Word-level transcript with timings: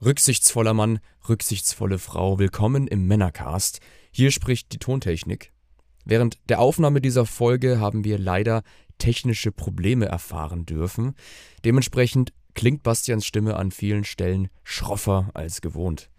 Rücksichtsvoller 0.00 0.74
Mann, 0.74 1.00
rücksichtsvolle 1.28 1.98
Frau, 1.98 2.38
willkommen 2.38 2.86
im 2.86 3.08
Männercast. 3.08 3.80
Hier 4.12 4.30
spricht 4.30 4.72
die 4.72 4.78
Tontechnik. 4.78 5.50
Während 6.04 6.38
der 6.48 6.60
Aufnahme 6.60 7.00
dieser 7.00 7.26
Folge 7.26 7.80
haben 7.80 8.04
wir 8.04 8.16
leider 8.16 8.62
technische 8.98 9.50
Probleme 9.50 10.06
erfahren 10.06 10.66
dürfen. 10.66 11.16
Dementsprechend 11.64 12.32
klingt 12.54 12.84
Bastians 12.84 13.26
Stimme 13.26 13.56
an 13.56 13.72
vielen 13.72 14.04
Stellen 14.04 14.50
schroffer 14.62 15.32
als 15.34 15.62
gewohnt. 15.62 16.10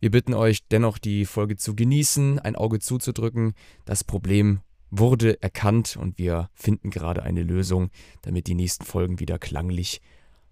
Wir 0.00 0.10
bitten 0.10 0.34
euch 0.34 0.66
dennoch, 0.66 0.98
die 0.98 1.24
Folge 1.24 1.54
zu 1.54 1.76
genießen, 1.76 2.40
ein 2.40 2.56
Auge 2.56 2.80
zuzudrücken. 2.80 3.54
Das 3.84 4.02
Problem 4.02 4.60
wurde 4.90 5.40
erkannt 5.40 5.96
und 5.96 6.18
wir 6.18 6.50
finden 6.52 6.90
gerade 6.90 7.22
eine 7.22 7.44
Lösung, 7.44 7.90
damit 8.22 8.48
die 8.48 8.56
nächsten 8.56 8.84
Folgen 8.84 9.20
wieder 9.20 9.38
klanglich 9.38 10.00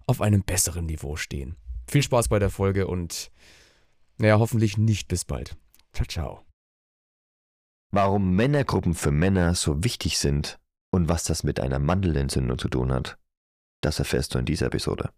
auf 0.07 0.21
einem 0.21 0.43
besseren 0.43 0.85
Niveau 0.85 1.17
stehen. 1.17 1.57
Viel 1.87 2.03
Spaß 2.03 2.29
bei 2.29 2.39
der 2.39 2.49
Folge 2.49 2.87
und 2.87 3.31
naja, 4.17 4.39
hoffentlich 4.39 4.77
nicht 4.77 5.07
bis 5.07 5.25
bald. 5.25 5.57
Ciao, 5.93 6.05
ciao. 6.07 6.45
Warum 7.91 8.35
Männergruppen 8.35 8.95
für 8.95 9.11
Männer 9.11 9.53
so 9.53 9.83
wichtig 9.83 10.17
sind 10.17 10.59
und 10.91 11.09
was 11.09 11.23
das 11.23 11.43
mit 11.43 11.59
einer 11.59 11.79
Mandelentzündung 11.79 12.57
zu 12.57 12.69
tun 12.69 12.91
hat, 12.91 13.17
das 13.81 13.99
erfährst 13.99 14.33
du 14.33 14.39
in 14.39 14.45
dieser 14.45 14.67
Episode. 14.67 15.09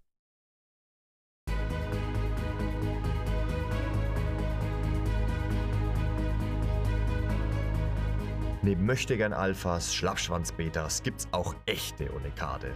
Neben 8.62 8.86
Möchtegern 8.88 9.32
Alphas, 9.32 9.94
Schlappschwanz-Betas 9.94 11.04
gibt's 11.04 11.28
auch 11.32 11.54
echte 11.68 12.12
Unikade. 12.12 12.76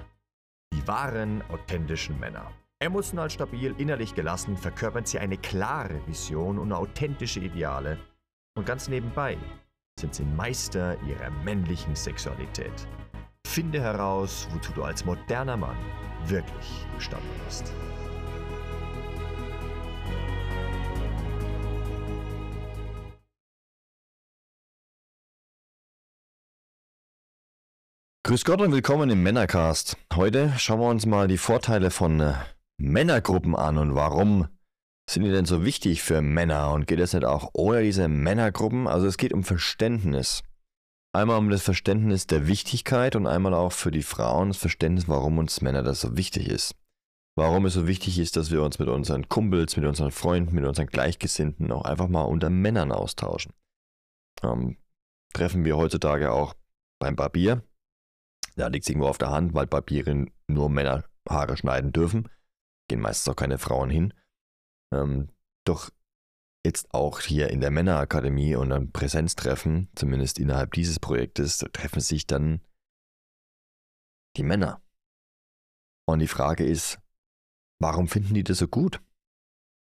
Die 0.72 0.88
wahren, 0.88 1.42
authentischen 1.50 2.20
Männer. 2.20 2.54
Emotional 2.82 3.30
stabil, 3.30 3.76
innerlich 3.78 4.16
gelassen 4.16 4.56
verkörpern 4.56 5.04
sie 5.04 5.20
eine 5.20 5.38
klare 5.38 6.00
Vision 6.08 6.58
und 6.58 6.72
authentische 6.72 7.42
Ideale. 7.42 7.98
Und 8.58 8.66
ganz 8.66 8.88
nebenbei 8.88 9.38
sind 10.00 10.16
sie 10.16 10.24
Meister 10.24 10.98
ihrer 11.04 11.30
männlichen 11.44 11.94
Sexualität. 11.94 12.72
Finde 13.46 13.82
heraus, 13.82 14.48
wozu 14.54 14.72
du 14.72 14.84
als 14.84 15.04
moderner 15.04 15.58
Mann 15.58 15.76
wirklich 16.24 16.86
imstande 16.94 17.28
bist. 17.46 17.74
Grüß 28.24 28.46
Gott 28.46 28.62
und 28.62 28.72
willkommen 28.72 29.10
im 29.10 29.22
Männercast. 29.22 29.98
Heute 30.16 30.54
schauen 30.58 30.80
wir 30.80 30.88
uns 30.88 31.06
mal 31.06 31.28
die 31.28 31.38
Vorteile 31.38 31.92
von 31.92 32.22
äh, 32.22 32.36
Männergruppen 32.80 33.56
an 33.56 33.78
und 33.78 33.94
warum 33.94 34.48
sind 35.10 35.24
die 35.24 35.32
denn 35.32 35.46
so 35.46 35.66
wichtig 35.66 36.02
für 36.02 36.22
Männer 36.22 36.72
und 36.72 36.88
geht 36.88 37.00
es 37.00 37.14
nicht 37.14 37.26
auch 37.26 37.50
ohne 37.54 37.84
diese 37.84 38.08
Männergruppen? 38.08 38.88
Also 38.88 39.06
es 39.06 39.18
geht 39.18 39.34
um 39.34 39.44
Verständnis. 39.44 40.44
Einmal 41.12 41.40
um 41.40 41.50
das 41.50 41.64
Verständnis 41.64 42.28
der 42.28 42.48
Wichtigkeit 42.48 43.16
und 43.16 43.28
einmal 43.28 43.54
auch 43.54 43.74
für 43.74 43.92
die 43.92 44.04
Frauen 44.04 44.50
das 44.50 44.58
Verständnis, 44.58 45.08
warum 45.08 45.40
uns 45.40 45.62
Männer 45.62 45.84
das 45.84 46.02
so 46.02 46.16
wichtig 46.16 46.48
ist. 46.48 46.76
Warum 47.36 47.66
es 47.66 47.74
so 47.74 47.88
wichtig 47.88 48.18
ist, 48.20 48.38
dass 48.38 48.52
wir 48.52 48.64
uns 48.64 48.80
mit 48.80 48.88
unseren 48.88 49.28
Kumpels, 49.28 49.76
mit 49.76 49.86
unseren 49.86 50.12
Freunden, 50.12 50.56
mit 50.56 50.66
unseren 50.66 50.88
Gleichgesinnten 50.88 51.72
auch 51.72 51.84
einfach 51.84 52.08
mal 52.08 52.24
unter 52.24 52.50
Männern 52.50 52.92
austauschen. 52.92 53.54
Ähm, 54.42 54.78
treffen 55.34 55.66
wir 55.66 55.76
heutzutage 55.76 56.32
auch 56.32 56.54
beim 57.00 57.16
Barbier. 57.16 57.64
Da 58.56 58.68
liegt 58.68 58.86
es 58.86 58.90
irgendwo 58.90 59.08
auf 59.08 59.18
der 59.18 59.32
Hand, 59.32 59.54
weil 59.54 59.68
Barbiere 59.68 60.28
nur 60.48 60.70
Männer 60.70 61.04
Haare 61.28 61.58
schneiden 61.58 61.92
dürfen 61.92 62.30
gehen 62.90 63.00
meistens 63.00 63.32
auch 63.32 63.38
keine 63.38 63.58
Frauen 63.58 63.90
hin. 63.90 64.14
Ähm, 64.94 65.30
doch 65.66 65.90
jetzt 66.66 66.94
auch 66.94 67.22
hier 67.22 67.50
in 67.50 67.62
der 67.62 67.72
Männerakademie 67.72 68.56
und 68.56 68.74
am 68.74 68.92
Präsenztreffen, 68.92 69.90
zumindest 69.96 70.40
innerhalb 70.40 70.74
dieses 70.74 71.00
Projektes, 71.00 71.60
treffen 71.72 72.02
sich 72.02 72.28
dann 72.28 72.62
die 74.36 74.44
Männer. 74.44 74.82
Und 76.06 76.20
die 76.20 76.28
Frage 76.28 76.66
ist, 76.66 77.00
warum 77.80 78.08
finden 78.08 78.34
die 78.34 78.44
das 78.44 78.58
so 78.58 78.68
gut? 78.68 79.02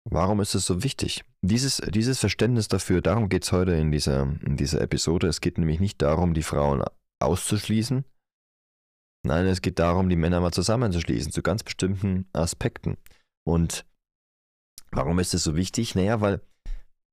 Warum 0.04 0.40
ist 0.40 0.54
es 0.54 0.66
so 0.66 0.82
wichtig? 0.82 1.24
Dieses, 1.42 1.78
dieses 1.88 2.20
Verständnis 2.20 2.68
dafür, 2.68 3.00
darum 3.00 3.28
geht 3.28 3.44
es 3.44 3.52
heute 3.52 3.72
in 3.72 3.90
dieser, 3.90 4.22
in 4.42 4.56
dieser 4.56 4.80
Episode. 4.80 5.28
Es 5.28 5.40
geht 5.40 5.58
nämlich 5.58 5.80
nicht 5.80 6.00
darum, 6.02 6.34
die 6.34 6.42
Frauen 6.42 6.84
auszuschließen, 7.20 8.04
Nein, 9.24 9.46
es 9.46 9.62
geht 9.62 9.78
darum, 9.78 10.10
die 10.10 10.16
Männer 10.16 10.40
mal 10.40 10.52
zusammenzuschließen 10.52 11.32
zu 11.32 11.42
ganz 11.42 11.62
bestimmten 11.62 12.28
Aspekten. 12.34 12.98
Und 13.46 13.86
warum 14.90 15.18
ist 15.18 15.32
das 15.32 15.44
so 15.44 15.56
wichtig? 15.56 15.94
Naja, 15.94 16.20
weil, 16.20 16.42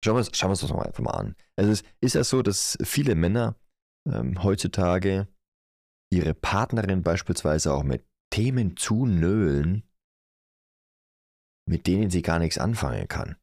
schauen 0.04 0.16
wir, 0.16 0.20
uns, 0.20 0.38
schauen 0.38 0.50
wir 0.50 0.52
uns 0.52 0.62
das 0.62 0.72
mal 0.72 0.86
einfach 0.86 1.04
mal 1.04 1.12
an. 1.12 1.36
Also 1.58 1.72
es 1.72 1.84
ist 2.02 2.16
ja 2.16 2.24
so, 2.26 2.42
dass 2.42 2.78
viele 2.84 3.16
Männer 3.16 3.56
ähm, 4.10 4.44
heutzutage 4.44 5.28
ihre 6.12 6.34
Partnerin 6.34 7.02
beispielsweise 7.02 7.74
auch 7.74 7.84
mit 7.84 8.06
Themen 8.34 8.76
zunölen, 8.76 9.84
mit 11.70 11.88
denen 11.88 12.10
sie 12.10 12.22
gar 12.22 12.40
nichts 12.40 12.58
anfangen 12.58 13.08
kann. 13.08 13.38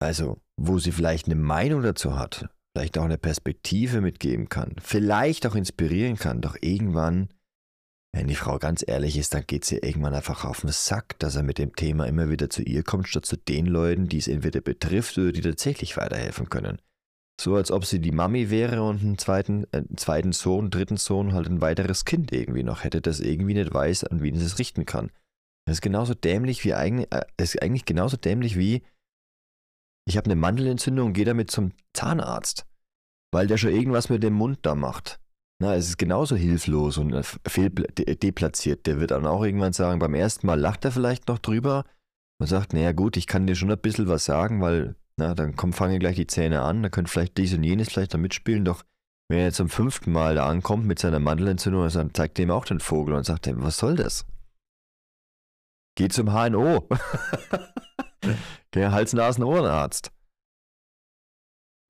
Also, 0.00 0.40
wo 0.60 0.78
sie 0.78 0.92
vielleicht 0.92 1.26
eine 1.26 1.36
Meinung 1.36 1.82
dazu 1.82 2.16
hat, 2.16 2.48
vielleicht 2.74 2.98
auch 2.98 3.04
eine 3.04 3.18
Perspektive 3.18 4.00
mitgeben 4.00 4.48
kann, 4.48 4.76
vielleicht 4.80 5.46
auch 5.46 5.54
inspirieren 5.54 6.16
kann, 6.16 6.40
doch 6.40 6.56
irgendwann 6.60 7.28
wenn 8.12 8.26
die 8.26 8.34
Frau 8.34 8.58
ganz 8.58 8.84
ehrlich 8.86 9.16
ist, 9.18 9.34
dann 9.34 9.46
geht 9.46 9.64
sie 9.64 9.78
irgendwann 9.78 10.14
einfach 10.14 10.44
auf 10.44 10.62
den 10.62 10.70
Sack, 10.70 11.18
dass 11.18 11.36
er 11.36 11.42
mit 11.42 11.58
dem 11.58 11.76
Thema 11.76 12.06
immer 12.06 12.30
wieder 12.30 12.48
zu 12.48 12.62
ihr 12.62 12.82
kommt, 12.82 13.08
statt 13.08 13.26
zu 13.26 13.36
den 13.36 13.66
Leuten, 13.66 14.08
die 14.08 14.18
es 14.18 14.28
entweder 14.28 14.60
betrifft 14.60 15.18
oder 15.18 15.32
die 15.32 15.42
tatsächlich 15.42 15.96
weiterhelfen 15.96 16.48
können. 16.48 16.80
So 17.40 17.54
als 17.54 17.70
ob 17.70 17.84
sie 17.84 18.00
die 18.00 18.10
Mami 18.10 18.50
wäre 18.50 18.82
und 18.82 19.00
einen 19.00 19.18
zweiten, 19.18 19.64
äh, 19.72 19.84
zweiten 19.96 20.32
Sohn, 20.32 20.70
dritten 20.70 20.96
Sohn, 20.96 21.32
halt 21.32 21.46
ein 21.46 21.60
weiteres 21.60 22.04
Kind 22.04 22.32
irgendwie 22.32 22.64
noch 22.64 22.82
hätte, 22.82 23.00
das 23.00 23.20
irgendwie 23.20 23.54
nicht 23.54 23.72
weiß, 23.72 24.04
an 24.04 24.22
wen 24.22 24.34
es 24.34 24.42
es 24.42 24.58
richten 24.58 24.86
kann. 24.86 25.12
Das 25.66 25.76
ist 25.76 25.82
genauso 25.82 26.14
dämlich 26.14 26.64
wie 26.64 26.74
eigentlich, 26.74 27.12
äh, 27.12 27.26
ist 27.36 27.62
eigentlich 27.62 27.84
genauso 27.84 28.16
dämlich 28.16 28.56
wie, 28.56 28.82
ich 30.08 30.16
habe 30.16 30.24
eine 30.24 30.36
Mandelentzündung 30.36 31.08
und 31.08 31.12
gehe 31.12 31.26
damit 31.26 31.50
zum 31.50 31.72
Zahnarzt, 31.92 32.66
weil 33.32 33.46
der 33.46 33.58
schon 33.58 33.70
irgendwas 33.70 34.08
mit 34.08 34.22
dem 34.22 34.32
Mund 34.32 34.58
da 34.62 34.74
macht. 34.74 35.20
Na, 35.60 35.74
es 35.74 35.88
ist 35.88 35.98
genauso 35.98 36.36
hilflos 36.36 36.98
und 36.98 37.12
äh, 37.12 38.16
deplatziert. 38.16 38.86
Der 38.86 39.00
wird 39.00 39.10
dann 39.10 39.26
auch 39.26 39.42
irgendwann 39.42 39.72
sagen, 39.72 39.98
beim 39.98 40.14
ersten 40.14 40.46
Mal 40.46 40.58
lacht 40.58 40.84
er 40.84 40.92
vielleicht 40.92 41.26
noch 41.26 41.40
drüber 41.40 41.84
und 42.40 42.46
sagt, 42.46 42.72
naja 42.72 42.92
gut, 42.92 43.16
ich 43.16 43.26
kann 43.26 43.46
dir 43.46 43.56
schon 43.56 43.70
ein 43.70 43.78
bisschen 43.78 44.06
was 44.06 44.24
sagen, 44.24 44.60
weil, 44.60 44.94
na, 45.16 45.34
dann 45.34 45.56
komm, 45.56 45.72
fange 45.72 45.98
gleich 45.98 46.14
die 46.14 46.28
Zähne 46.28 46.62
an, 46.62 46.82
dann 46.82 46.92
könnte 46.92 47.10
vielleicht 47.10 47.36
dies 47.38 47.54
und 47.54 47.64
jenes 47.64 47.88
vielleicht 47.88 48.14
da 48.14 48.18
mitspielen, 48.18 48.64
doch 48.64 48.84
wenn 49.28 49.40
er 49.40 49.52
zum 49.52 49.68
fünften 49.68 50.12
Mal 50.12 50.36
da 50.36 50.48
ankommt 50.48 50.86
mit 50.86 51.00
seiner 51.00 51.18
Mandelentzündung, 51.18 51.88
dann 51.88 52.14
zeigt 52.14 52.38
er 52.38 52.44
ihm 52.44 52.50
auch 52.50 52.64
den 52.64 52.80
Vogel 52.80 53.14
und 53.14 53.24
sagt, 53.24 53.50
was 53.52 53.78
soll 53.78 53.96
das? 53.96 54.26
Geh 55.96 56.08
zum 56.08 56.32
HNO. 56.32 56.88
Geh 58.70 58.86
Hals-Nasen-Ohrenarzt. 58.86 60.12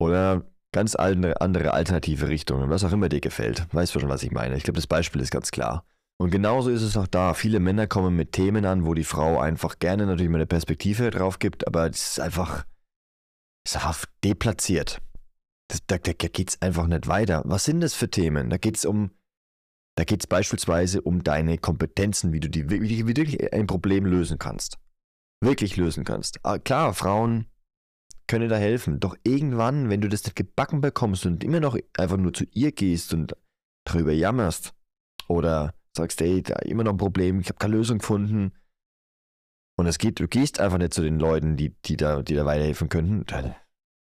Oder 0.01 0.51
ganz 0.73 0.95
andere 0.95 1.73
alternative 1.73 2.29
Richtungen, 2.29 2.71
was 2.71 2.85
auch 2.85 2.93
immer 2.93 3.09
dir 3.09 3.21
gefällt. 3.21 3.67
Weißt 3.73 3.95
du 3.95 4.01
schon, 4.01 4.09
was 4.09 4.23
ich 4.23 4.31
meine? 4.31 4.57
Ich 4.57 4.65
glaube, 4.65 4.77
das 4.77 4.87
Beispiel 4.87 5.21
ist 5.21 5.31
ganz 5.31 5.51
klar. 5.51 5.85
Und 6.21 6.31
genauso 6.31 6.71
ist 6.71 6.83
es 6.83 6.97
auch 6.97 7.07
da. 7.07 7.33
Viele 7.33 7.61
Männer 7.61 7.87
kommen 7.87 8.17
mit 8.17 8.33
Themen 8.33 8.65
an, 8.65 8.85
wo 8.85 8.95
die 8.95 9.05
Frau 9.05 9.39
einfach 9.39 9.79
gerne 9.79 10.05
natürlich 10.05 10.31
mal 10.31 10.39
eine 10.39 10.47
Perspektive 10.47 11.11
drauf 11.11 11.39
gibt, 11.39 11.67
aber 11.67 11.89
es 11.89 12.13
ist 12.13 12.21
einfach, 12.21 12.67
ist 13.65 13.77
einfach 13.77 14.05
deplatziert. 14.25 15.01
Das, 15.69 15.81
da 15.87 15.99
da 15.99 16.13
geht 16.13 16.51
es 16.51 16.61
einfach 16.61 16.87
nicht 16.87 17.07
weiter. 17.07 17.43
Was 17.45 17.65
sind 17.65 17.81
das 17.81 17.95
für 17.95 18.11
Themen? 18.11 18.51
Da 18.51 18.57
geht 18.57 18.77
es 18.77 18.85
um, 18.85 19.11
da 19.97 20.05
geht 20.05 20.21
es 20.21 20.27
beispielsweise 20.27 21.03
um 21.03 21.23
deine 21.23 21.57
Kompetenzen, 21.57 22.33
wie 22.33 22.41
du, 22.41 22.49
die, 22.51 22.69
wie 22.69 23.03
du 23.03 23.07
wirklich 23.07 23.53
ein 23.53 23.67
Problem 23.67 24.05
lösen 24.05 24.39
kannst. 24.39 24.79
Wirklich 25.41 25.77
lösen 25.77 26.05
kannst. 26.05 26.45
Ah, 26.45 26.59
klar, 26.59 26.95
Frauen 26.95 27.47
könne 28.29 28.49
da 28.49 28.57
helfen. 28.57 29.01
Doch 29.01 29.17
irgendwann, 29.25 29.89
wenn 29.89 30.01
du 30.01 30.09
das 30.09 30.25
nicht 30.25 30.37
gebacken 30.37 30.81
bekommst 30.81 31.27
und 31.27 31.43
immer 31.43 31.61
noch 31.61 31.77
einfach 31.97 32.17
nur 32.17 32.33
zu 32.33 32.45
ihr 32.53 32.73
gehst 32.73 33.13
und 33.13 33.35
darüber 33.85 34.13
jammerst 34.13 34.75
oder 35.27 35.75
sagst, 35.97 36.21
ey, 36.21 36.43
da 36.43 36.57
immer 36.61 36.85
noch 36.85 36.93
ein 36.93 36.99
Problem, 36.99 37.41
ich 37.41 37.49
habe 37.49 37.59
keine 37.59 37.77
Lösung 37.77 37.99
gefunden 37.99 38.53
und 39.79 39.87
es 39.87 39.99
geht, 39.99 40.21
du 40.21 40.29
gehst 40.29 40.61
einfach 40.61 40.79
nicht 40.79 40.93
zu 40.93 41.03
den 41.03 41.19
Leuten, 41.19 41.57
die, 41.57 41.75
die, 41.85 41.97
da, 41.97 42.23
die 42.23 42.35
da 42.35 42.45
weiterhelfen 42.45 42.89
könnten, 42.89 43.25
dann 43.27 43.55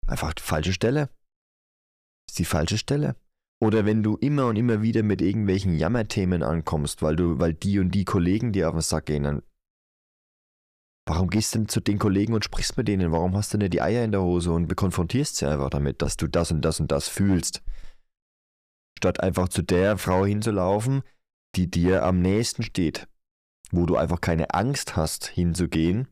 einfach 0.07 0.33
die 0.33 0.43
falsche 0.43 0.73
Stelle. 0.73 1.11
Ist 2.29 2.39
die 2.39 2.45
falsche 2.45 2.79
Stelle. 2.79 3.17
Oder 3.61 3.85
wenn 3.85 4.03
du 4.03 4.17
immer 4.17 4.47
und 4.47 4.57
immer 4.57 4.83
wieder 4.83 5.03
mit 5.03 5.21
irgendwelchen 5.21 5.75
Jammerthemen 5.75 6.43
ankommst, 6.43 7.03
weil 7.03 7.17
du, 7.17 7.39
weil 7.39 7.55
die 7.55 7.81
und 7.81 7.91
die 7.91 8.05
Kollegen 8.05 8.53
dir 8.53 8.69
auf 8.69 8.75
den 8.75 8.83
Sack 8.83 9.07
gehen, 9.07 9.25
dann 9.25 9.43
Warum 11.09 11.31
gehst 11.31 11.55
du 11.55 11.61
denn 11.61 11.69
zu 11.69 11.81
den 11.81 11.99
Kollegen 11.99 12.35
und 12.35 12.45
sprichst 12.45 12.77
mit 12.77 12.87
denen? 12.87 13.13
Warum 13.13 13.35
hast 13.35 13.55
du 13.55 13.59
nicht 13.59 13.73
die 13.73 13.81
Eier 13.81 14.05
in 14.05 14.13
der 14.13 14.21
Hose 14.21 14.53
und 14.53 14.77
konfrontierst 14.77 15.37
sie 15.37 15.47
einfach 15.47 15.71
damit, 15.71 16.03
dass 16.03 16.19
du 16.19 16.27
das 16.27 16.53
und 16.53 16.61
das 16.61 16.81
und 16.81 16.93
das 16.93 17.09
fühlst? 17.09 17.63
Statt 18.99 19.21
einfach 19.21 19.49
zu 19.49 19.63
der 19.63 19.97
Frau 19.97 20.27
hinzulaufen, 20.27 21.01
die 21.57 21.71
dir 21.71 22.05
am 22.05 22.21
nächsten 22.21 22.63
steht, 22.63 23.09
wo 23.73 23.87
du 23.87 23.97
einfach 23.97 24.21
keine 24.21 24.53
Angst 24.53 24.97
hast 24.97 25.27
hinzugehen, 25.27 26.09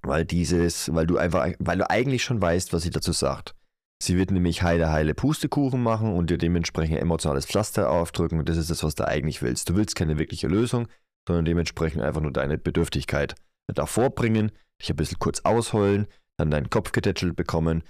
Weil 0.00 0.24
dieses, 0.24 0.94
weil 0.94 1.06
du 1.06 1.18
einfach, 1.18 1.50
weil 1.58 1.78
du 1.78 1.90
eigentlich 1.90 2.24
schon 2.24 2.40
weißt, 2.40 2.72
was 2.72 2.82
sie 2.82 2.90
dazu 2.90 3.12
sagt. 3.12 3.54
Sie 4.02 4.16
wird 4.16 4.30
nämlich 4.30 4.62
heile, 4.62 4.90
heile 4.90 5.14
Pustekuchen 5.14 5.82
machen 5.82 6.14
und 6.14 6.30
dir 6.30 6.38
dementsprechend 6.38 6.98
emotionales 6.98 7.44
Pflaster 7.44 7.90
aufdrücken 7.90 8.38
und 8.38 8.48
das 8.48 8.56
ist 8.56 8.70
das, 8.70 8.82
was 8.84 8.94
du 8.94 9.06
eigentlich 9.06 9.42
willst. 9.42 9.68
Du 9.68 9.76
willst 9.76 9.96
keine 9.96 10.18
wirkliche 10.18 10.48
Lösung, 10.48 10.88
sondern 11.28 11.44
dementsprechend 11.44 12.02
einfach 12.02 12.22
nur 12.22 12.32
deine 12.32 12.56
Bedürftigkeit 12.56 13.34
davor 13.68 14.10
bringen, 14.10 14.52
dich 14.80 14.90
ein 14.90 14.96
bisschen 14.96 15.18
kurz 15.18 15.40
ausheulen, 15.40 16.06
dann 16.36 16.50
deinen 16.50 16.70
Kopf 16.70 16.92
getätschelt 16.92 17.36
bekommen, 17.36 17.82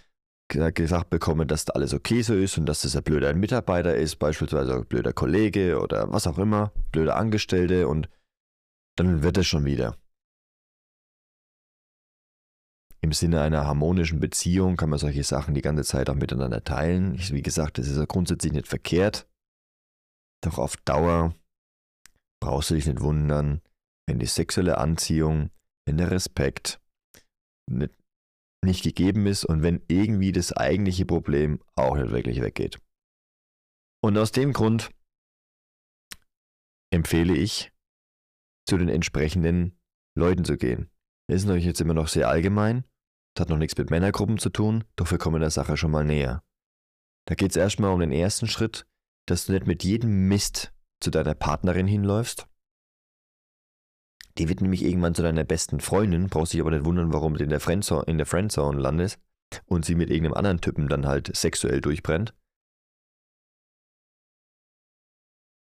gesagt 0.49 1.11
bekommen, 1.11 1.49
dass 1.49 1.65
da 1.65 1.73
alles 1.73 1.94
okay 1.94 2.23
so 2.23 2.35
ist 2.35 2.59
und 2.59 2.67
dass 2.67 2.82
das 2.82 2.97
ein 2.97 3.03
blöder 3.03 3.32
Mitarbeiter 3.35 3.94
ist, 3.94 4.17
beispielsweise 4.17 4.75
ein 4.75 4.87
blöder 4.87 5.12
Kollege 5.12 5.81
oder 5.81 6.12
was 6.12 6.26
auch 6.26 6.38
immer, 6.38 6.73
blöder 6.93 7.17
Angestellte 7.17 7.88
und 7.88 8.09
dann 8.97 9.23
wird 9.23 9.38
es 9.38 9.47
schon 9.47 9.65
wieder. 9.65 9.97
Im 13.00 13.12
Sinne 13.12 13.43
einer 13.43 13.67
harmonischen 13.67 14.20
Beziehung 14.20 14.77
kann 14.77 14.88
man 14.88 14.99
solche 14.99 15.25
Sachen 15.25 15.55
die 15.55 15.61
ganze 15.61 15.85
Zeit 15.85 16.09
auch 16.09 16.15
miteinander 16.15 16.65
teilen. 16.65 17.19
Wie 17.19 17.43
gesagt, 17.43 17.77
das 17.77 17.87
ist 17.87 17.99
ja 17.99 18.06
grundsätzlich 18.06 18.53
nicht 18.53 18.67
verkehrt. 18.67 19.27
Doch 20.43 20.59
auf 20.59 20.77
Dauer 20.79 21.35
brauchst 22.41 22.70
du 22.70 22.75
dich 22.75 22.87
nicht 22.87 23.00
wundern, 23.00 23.61
wenn 24.06 24.19
die 24.19 24.27
sexuelle 24.27 24.79
Anziehung, 24.79 25.50
wenn 25.86 25.98
der 25.98 26.10
Respekt 26.10 26.81
nicht, 27.70 27.94
nicht 28.64 28.82
gegeben 28.82 29.26
ist 29.26 29.44
und 29.44 29.62
wenn 29.62 29.82
irgendwie 29.88 30.32
das 30.32 30.52
eigentliche 30.52 31.04
Problem 31.04 31.60
auch 31.76 31.96
nicht 31.96 32.10
wirklich 32.10 32.40
weggeht. 32.40 32.81
Und 34.02 34.19
aus 34.19 34.32
dem 34.32 34.52
Grund 34.52 34.90
empfehle 36.92 37.34
ich, 37.34 37.72
zu 38.66 38.78
den 38.78 38.88
entsprechenden 38.88 39.78
Leuten 40.16 40.44
zu 40.44 40.56
gehen. 40.56 40.90
Das 41.28 41.36
ist 41.36 41.46
natürlich 41.46 41.66
jetzt 41.66 41.81
immer 41.81 41.94
noch 41.94 42.08
sehr 42.08 42.28
allgemein, 42.28 42.84
das 43.34 43.42
hat 43.42 43.48
noch 43.48 43.58
nichts 43.58 43.76
mit 43.76 43.90
Männergruppen 43.90 44.38
zu 44.38 44.50
tun, 44.50 44.84
doch 44.96 45.10
wir 45.10 45.19
kommen 45.19 45.40
der 45.40 45.50
Sache 45.50 45.76
schon 45.76 45.90
mal 45.90 46.04
näher. 46.04 46.42
Da 47.26 47.34
geht 47.34 47.50
es 47.50 47.56
erstmal 47.56 47.92
um 47.92 48.00
den 48.00 48.12
ersten 48.12 48.46
Schritt, 48.46 48.86
dass 49.26 49.46
du 49.46 49.52
nicht 49.52 49.66
mit 49.66 49.82
jedem 49.84 50.28
Mist 50.28 50.72
zu 51.00 51.10
deiner 51.10 51.34
Partnerin 51.34 51.86
hinläufst. 51.86 52.46
Die 54.38 54.48
wird 54.48 54.60
nämlich 54.60 54.82
irgendwann 54.82 55.14
zu 55.14 55.22
deiner 55.22 55.44
besten 55.44 55.81
Freundin, 55.81 56.28
brauchst 56.28 56.52
dich 56.52 56.60
aber 56.60 56.72
nicht 56.72 56.84
wundern, 56.84 57.12
warum 57.12 57.34
du 57.34 57.44
in 57.44 57.50
der, 57.50 57.60
Friendzone, 57.60 58.04
in 58.06 58.19
der 58.19 58.26
Friendzone 58.26 58.81
landest 58.81 59.20
und 59.66 59.84
sie 59.84 59.94
mit 59.94 60.10
irgendeinem 60.10 60.34
anderen 60.34 60.60
Typen 60.60 60.88
dann 60.88 61.06
halt 61.06 61.34
sexuell 61.36 61.81
durchbrennt. 61.81 62.34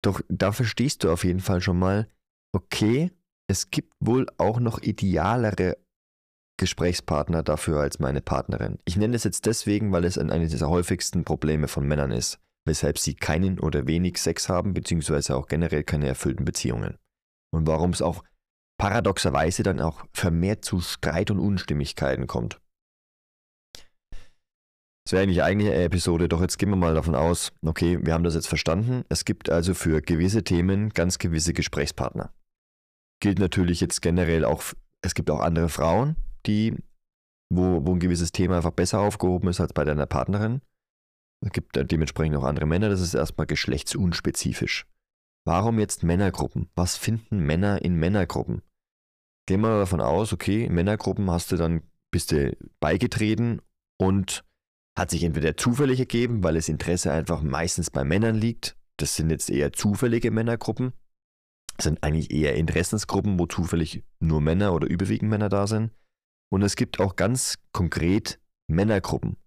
Doch 0.03 0.21
da 0.29 0.51
verstehst 0.51 1.03
du 1.03 1.11
auf 1.11 1.23
jeden 1.23 1.41
Fall 1.41 1.61
schon 1.61 1.79
mal, 1.79 2.07
okay, 2.55 3.11
es 3.49 3.71
gibt 3.71 3.93
wohl 3.99 4.27
auch 4.37 4.59
noch 4.59 4.79
idealere 4.81 5.77
Gesprächspartner 6.57 7.41
dafür 7.41 7.79
als 7.79 7.99
meine 7.99 8.21
Partnerin. 8.21 8.79
Ich 8.85 8.97
nenne 8.97 9.15
es 9.15 9.23
jetzt 9.23 9.45
deswegen, 9.45 9.91
weil 9.91 10.05
es 10.05 10.17
eines 10.17 10.57
der 10.57 10.69
häufigsten 10.69 11.23
Probleme 11.23 11.67
von 11.67 11.87
Männern 11.87 12.11
ist, 12.11 12.39
weshalb 12.65 12.99
sie 12.99 13.15
keinen 13.15 13.59
oder 13.59 13.87
wenig 13.87 14.17
Sex 14.17 14.49
haben, 14.49 14.73
beziehungsweise 14.73 15.35
auch 15.35 15.47
generell 15.47 15.83
keine 15.83 16.07
erfüllten 16.07 16.45
Beziehungen. 16.45 16.97
Und 17.51 17.65
warum 17.65 17.91
es 17.91 18.01
auch 18.01 18.23
paradoxerweise 18.79 19.61
dann 19.61 19.79
auch 19.79 20.03
vermehrt 20.11 20.65
zu 20.65 20.79
Streit 20.81 21.29
und 21.29 21.37
Unstimmigkeiten 21.37 22.25
kommt. 22.25 22.59
Das 25.05 25.13
wäre 25.13 25.23
eigentlich 25.23 25.43
eigentlich 25.43 25.69
eine 25.69 25.83
Episode, 25.83 26.27
doch 26.27 26.41
jetzt 26.41 26.57
gehen 26.57 26.69
wir 26.69 26.75
mal 26.75 26.95
davon 26.95 27.13
aus, 27.13 27.51
okay, 27.63 27.99
wir 28.01 28.13
haben 28.13 28.23
das 28.23 28.33
jetzt 28.33 28.47
verstanden. 28.47 29.05
Es 29.09 29.23
gibt 29.23 29.51
also 29.51 29.75
für 29.75 30.01
gewisse 30.01 30.43
Themen 30.43 30.89
ganz 30.89 31.19
gewisse 31.19 31.53
Gesprächspartner 31.53 32.33
gilt 33.19 33.39
natürlich 33.39 33.81
jetzt 33.81 34.01
generell 34.01 34.45
auch, 34.45 34.63
es 35.01 35.13
gibt 35.13 35.29
auch 35.29 35.39
andere 35.39 35.69
Frauen, 35.69 36.15
die, 36.45 36.75
wo, 37.49 37.85
wo 37.85 37.93
ein 37.93 37.99
gewisses 37.99 38.31
Thema 38.31 38.57
einfach 38.57 38.71
besser 38.71 38.99
aufgehoben 38.99 39.49
ist 39.49 39.59
als 39.59 39.73
bei 39.73 39.83
deiner 39.83 40.05
Partnerin. 40.05 40.61
Es 41.45 41.51
gibt 41.51 41.75
dementsprechend 41.91 42.35
auch 42.35 42.43
andere 42.43 42.65
Männer, 42.65 42.89
das 42.89 43.01
ist 43.01 43.13
erstmal 43.13 43.47
geschlechtsunspezifisch. 43.47 44.85
Warum 45.45 45.79
jetzt 45.79 46.03
Männergruppen? 46.03 46.69
Was 46.75 46.97
finden 46.97 47.39
Männer 47.39 47.81
in 47.81 47.95
Männergruppen? 47.95 48.61
Gehen 49.49 49.61
wir 49.61 49.79
davon 49.79 49.99
aus, 49.99 50.31
okay, 50.31 50.69
Männergruppen 50.69 51.31
hast 51.31 51.51
du 51.51 51.55
dann, 51.55 51.81
bist 52.11 52.31
du 52.31 52.55
beigetreten 52.79 53.63
und 53.97 54.43
hat 54.95 55.09
sich 55.09 55.23
entweder 55.23 55.57
zufällig 55.57 55.99
ergeben, 55.99 56.43
weil 56.43 56.53
das 56.53 56.69
Interesse 56.69 57.11
einfach 57.11 57.41
meistens 57.41 57.89
bei 57.89 58.03
Männern 58.03 58.35
liegt. 58.35 58.77
Das 58.97 59.15
sind 59.15 59.31
jetzt 59.31 59.49
eher 59.49 59.73
zufällige 59.73 60.29
Männergruppen 60.29 60.93
sind 61.81 62.03
eigentlich 62.03 62.29
eher 62.29 62.57
Interessensgruppen, 62.57 63.39
wo 63.39 63.47
zufällig 63.47 64.03
nur 64.19 64.39
Männer 64.39 64.71
oder 64.73 64.87
überwiegend 64.87 65.31
Männer 65.31 65.49
da 65.49 65.65
sind. 65.65 65.91
Und 66.51 66.61
es 66.61 66.75
gibt 66.75 66.99
auch 66.99 67.15
ganz 67.15 67.55
konkret 67.71 68.39
Männergruppen. 68.67 69.37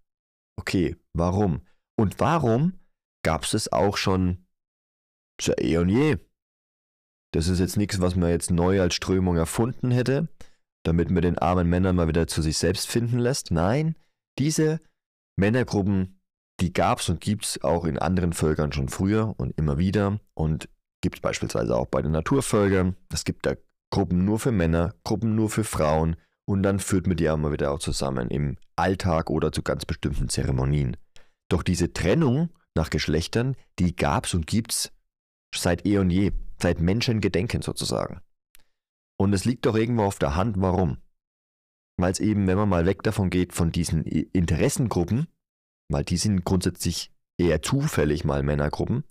Okay, 0.59 0.97
warum? 1.13 1.63
Und 1.97 2.19
warum 2.19 2.81
gab 3.23 3.45
es 3.45 3.71
auch 3.73 3.97
schon 3.97 4.47
seit 5.41 5.61
eh 5.61 5.77
und 5.79 5.91
je? 5.91 6.17
Das 7.33 7.49
ist 7.49 7.59
jetzt 7.59 7.77
nichts, 7.77 8.01
was 8.01 8.17
man 8.17 8.31
jetzt 8.31 8.51
neu 8.51 8.81
als 8.81 8.95
Strömung 8.95 9.37
erfunden 9.37 9.91
hätte, 9.91 10.29
damit 10.85 11.11
man 11.11 11.23
den 11.23 11.39
armen 11.39 11.69
Männern 11.69 11.97
mal 11.97 12.09
wieder 12.09 12.27
zu 12.27 12.43
sich 12.43 12.59
selbst 12.59 12.89
finden 12.89 13.19
lässt. 13.19 13.51
Nein, 13.51 13.97
diese 14.39 14.81
Männergruppen, 15.37 16.21
die 16.61 16.73
gab 16.73 17.01
es 17.01 17.09
und 17.09 17.21
gibt 17.21 17.45
es 17.45 17.65
auch 17.65 17.85
in 17.85 17.99
anderen 17.99 18.33
Völkern 18.33 18.73
schon 18.73 18.89
früher 18.89 19.35
und 19.39 19.57
immer 19.59 19.79
wieder. 19.79 20.21
Und 20.35 20.69
Gibt 21.03 21.17
es 21.17 21.21
beispielsweise 21.21 21.77
auch 21.77 21.87
bei 21.87 22.01
den 22.01 22.13
Naturvölkern. 22.13 22.97
Es 23.13 23.25
gibt 23.25 23.45
da 23.45 23.55
Gruppen 23.91 24.25
nur 24.25 24.39
für 24.39 24.53
Männer, 24.53 24.95
Gruppen 25.05 25.35
nur 25.35 25.51
für 25.51 25.65
Frauen 25.65 26.17
und 26.47 26.63
dann 26.63 26.79
führt 26.79 27.07
man 27.07 27.17
die 27.17 27.29
auch 27.29 27.37
mal 27.37 27.53
wieder 27.53 27.73
auch 27.73 27.81
zusammen 27.81 28.31
im 28.31 28.57
Alltag 28.77 29.29
oder 29.29 29.53
zu 29.53 29.63
ganz 29.63 29.85
bestimmten 29.85 30.29
Zeremonien. 30.29 30.97
Doch 31.51 31.65
diese 31.65 31.93
Trennung 31.93 32.51
nach 32.75 32.89
Geschlechtern, 32.89 33.57
die 33.81 33.95
gab 33.97 34.27
es 34.27 34.35
und 34.35 34.47
gibt 34.47 34.73
es 34.73 34.93
seit 35.55 35.85
eh 35.85 35.99
und 35.99 36.11
je, 36.11 36.33
seit 36.63 36.81
Menschengedenken 36.81 37.63
sozusagen. 37.63 38.21
Und 39.19 39.33
es 39.33 39.45
liegt 39.45 39.67
doch 39.67 39.77
irgendwo 39.77 40.05
auf 40.05 40.19
der 40.19 40.35
Hand, 40.35 40.57
warum? 40.59 40.99
Weil 41.99 42.13
es 42.13 42.21
eben, 42.21 42.47
wenn 42.47 42.57
man 42.57 42.69
mal 42.69 42.87
weg 42.87 43.03
davon 43.03 43.31
geht, 43.31 43.53
von 43.53 43.71
diesen 43.71 44.05
Interessengruppen, 44.05 45.27
weil 45.91 46.05
die 46.05 46.17
sind 46.17 46.45
grundsätzlich 46.45 47.13
eher 47.39 47.63
zufällig 47.63 48.25
mal 48.25 48.43
Männergruppen, 48.43 49.05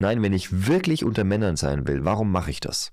Nein, 0.00 0.22
wenn 0.22 0.32
ich 0.32 0.66
wirklich 0.66 1.04
unter 1.04 1.24
Männern 1.24 1.56
sein 1.56 1.86
will, 1.86 2.06
warum 2.06 2.32
mache 2.32 2.50
ich 2.50 2.60
das? 2.60 2.92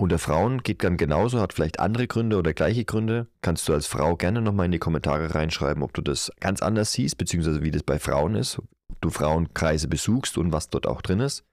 Unter 0.00 0.18
Frauen 0.18 0.62
geht 0.62 0.82
dann 0.82 0.96
genauso, 0.96 1.38
hat 1.38 1.52
vielleicht 1.52 1.78
andere 1.78 2.06
Gründe 2.08 2.38
oder 2.38 2.54
gleiche 2.54 2.84
Gründe. 2.84 3.28
Kannst 3.42 3.68
du 3.68 3.74
als 3.74 3.86
Frau 3.86 4.16
gerne 4.16 4.40
nochmal 4.40 4.66
in 4.66 4.72
die 4.72 4.78
Kommentare 4.78 5.34
reinschreiben, 5.34 5.82
ob 5.82 5.92
du 5.92 6.00
das 6.00 6.32
ganz 6.40 6.62
anders 6.62 6.92
siehst, 6.92 7.18
beziehungsweise 7.18 7.62
wie 7.62 7.70
das 7.70 7.82
bei 7.82 7.98
Frauen 7.98 8.34
ist, 8.34 8.58
ob 8.58 9.00
du 9.02 9.10
Frauenkreise 9.10 9.86
besuchst 9.86 10.38
und 10.38 10.50
was 10.50 10.70
dort 10.70 10.86
auch 10.86 11.02
drin 11.02 11.20
ist. 11.20 11.44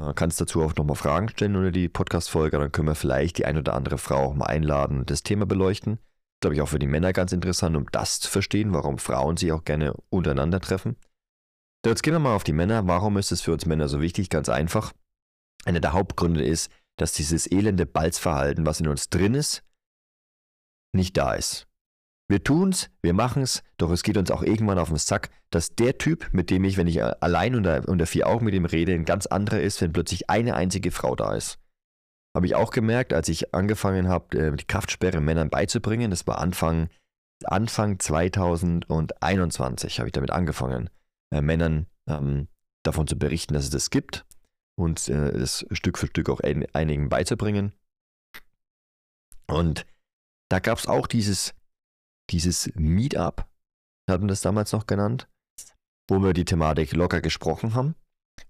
Du 0.00 0.14
kannst 0.14 0.40
dazu 0.40 0.62
auch 0.62 0.74
nochmal 0.76 0.96
Fragen 0.96 1.28
stellen 1.28 1.56
unter 1.56 1.70
die 1.70 1.90
Podcast-Folge, 1.90 2.58
dann 2.58 2.72
können 2.72 2.88
wir 2.88 2.94
vielleicht 2.94 3.36
die 3.36 3.44
ein 3.44 3.58
oder 3.58 3.74
andere 3.74 3.98
Frau 3.98 4.28
auch 4.28 4.34
mal 4.34 4.46
einladen 4.46 5.00
und 5.00 5.10
das 5.10 5.22
Thema 5.22 5.44
beleuchten. 5.44 5.96
Das 5.96 6.40
glaube 6.40 6.54
ich 6.54 6.62
auch 6.62 6.68
für 6.68 6.78
die 6.78 6.86
Männer 6.86 7.12
ganz 7.12 7.32
interessant, 7.32 7.76
um 7.76 7.84
das 7.92 8.18
zu 8.18 8.30
verstehen, 8.30 8.72
warum 8.72 8.96
Frauen 8.96 9.36
sich 9.36 9.52
auch 9.52 9.62
gerne 9.62 9.92
untereinander 10.08 10.58
treffen. 10.60 10.96
Jetzt 11.84 12.02
gehen 12.02 12.14
wir 12.14 12.18
mal 12.18 12.34
auf 12.34 12.44
die 12.44 12.54
Männer. 12.54 12.86
Warum 12.86 13.18
ist 13.18 13.30
es 13.30 13.42
für 13.42 13.52
uns 13.52 13.66
Männer 13.66 13.88
so 13.88 14.00
wichtig? 14.00 14.30
Ganz 14.30 14.48
einfach. 14.48 14.92
Einer 15.66 15.80
der 15.80 15.92
Hauptgründe 15.92 16.42
ist, 16.42 16.70
dass 16.96 17.12
dieses 17.12 17.50
elende 17.50 17.84
Balzverhalten, 17.84 18.64
was 18.64 18.80
in 18.80 18.88
uns 18.88 19.10
drin 19.10 19.34
ist, 19.34 19.62
nicht 20.92 21.16
da 21.16 21.34
ist. 21.34 21.69
Wir 22.30 22.42
tun's, 22.44 22.90
wir 23.02 23.12
machen's, 23.12 23.64
doch 23.76 23.90
es 23.90 24.04
geht 24.04 24.16
uns 24.16 24.30
auch 24.30 24.44
irgendwann 24.44 24.78
auf 24.78 24.90
den 24.90 24.98
Sack, 24.98 25.30
dass 25.50 25.74
der 25.74 25.98
Typ, 25.98 26.28
mit 26.30 26.50
dem 26.50 26.62
ich, 26.62 26.76
wenn 26.76 26.86
ich 26.86 27.02
allein 27.02 27.56
unter, 27.56 27.88
unter 27.88 28.06
vier 28.06 28.28
Augen 28.28 28.44
mit 28.44 28.54
ihm 28.54 28.66
rede, 28.66 28.94
ein 28.94 29.04
ganz 29.04 29.26
anderer 29.26 29.60
ist, 29.60 29.82
wenn 29.82 29.92
plötzlich 29.92 30.30
eine 30.30 30.54
einzige 30.54 30.92
Frau 30.92 31.16
da 31.16 31.34
ist. 31.34 31.58
Habe 32.32 32.46
ich 32.46 32.54
auch 32.54 32.70
gemerkt, 32.70 33.12
als 33.12 33.28
ich 33.28 33.52
angefangen 33.52 34.06
habe, 34.06 34.38
äh, 34.38 34.54
die 34.54 34.64
Kraftsperre 34.64 35.20
Männern 35.20 35.50
beizubringen. 35.50 36.12
Das 36.12 36.24
war 36.28 36.38
Anfang, 36.38 36.88
Anfang 37.42 37.98
2021 37.98 39.98
habe 39.98 40.08
ich 40.08 40.12
damit 40.12 40.30
angefangen 40.30 40.88
äh, 41.32 41.40
Männern 41.40 41.86
ähm, 42.06 42.46
davon 42.84 43.08
zu 43.08 43.18
berichten, 43.18 43.54
dass 43.54 43.64
es 43.64 43.70
das 43.70 43.90
gibt 43.90 44.24
und 44.76 45.08
äh, 45.08 45.36
das 45.36 45.66
Stück 45.72 45.98
für 45.98 46.06
Stück 46.06 46.30
auch 46.30 46.38
ein, 46.38 46.64
einigen 46.74 47.08
beizubringen. 47.08 47.72
Und 49.48 49.84
da 50.48 50.60
gab 50.60 50.78
es 50.78 50.86
auch 50.86 51.08
dieses, 51.08 51.54
dieses 52.30 52.70
Meetup, 52.74 53.46
hatten 54.08 54.28
das 54.28 54.40
damals 54.40 54.72
noch 54.72 54.86
genannt, 54.86 55.28
wo 56.08 56.18
wir 56.22 56.32
die 56.32 56.44
Thematik 56.44 56.92
locker 56.92 57.20
gesprochen 57.20 57.74
haben. 57.74 57.94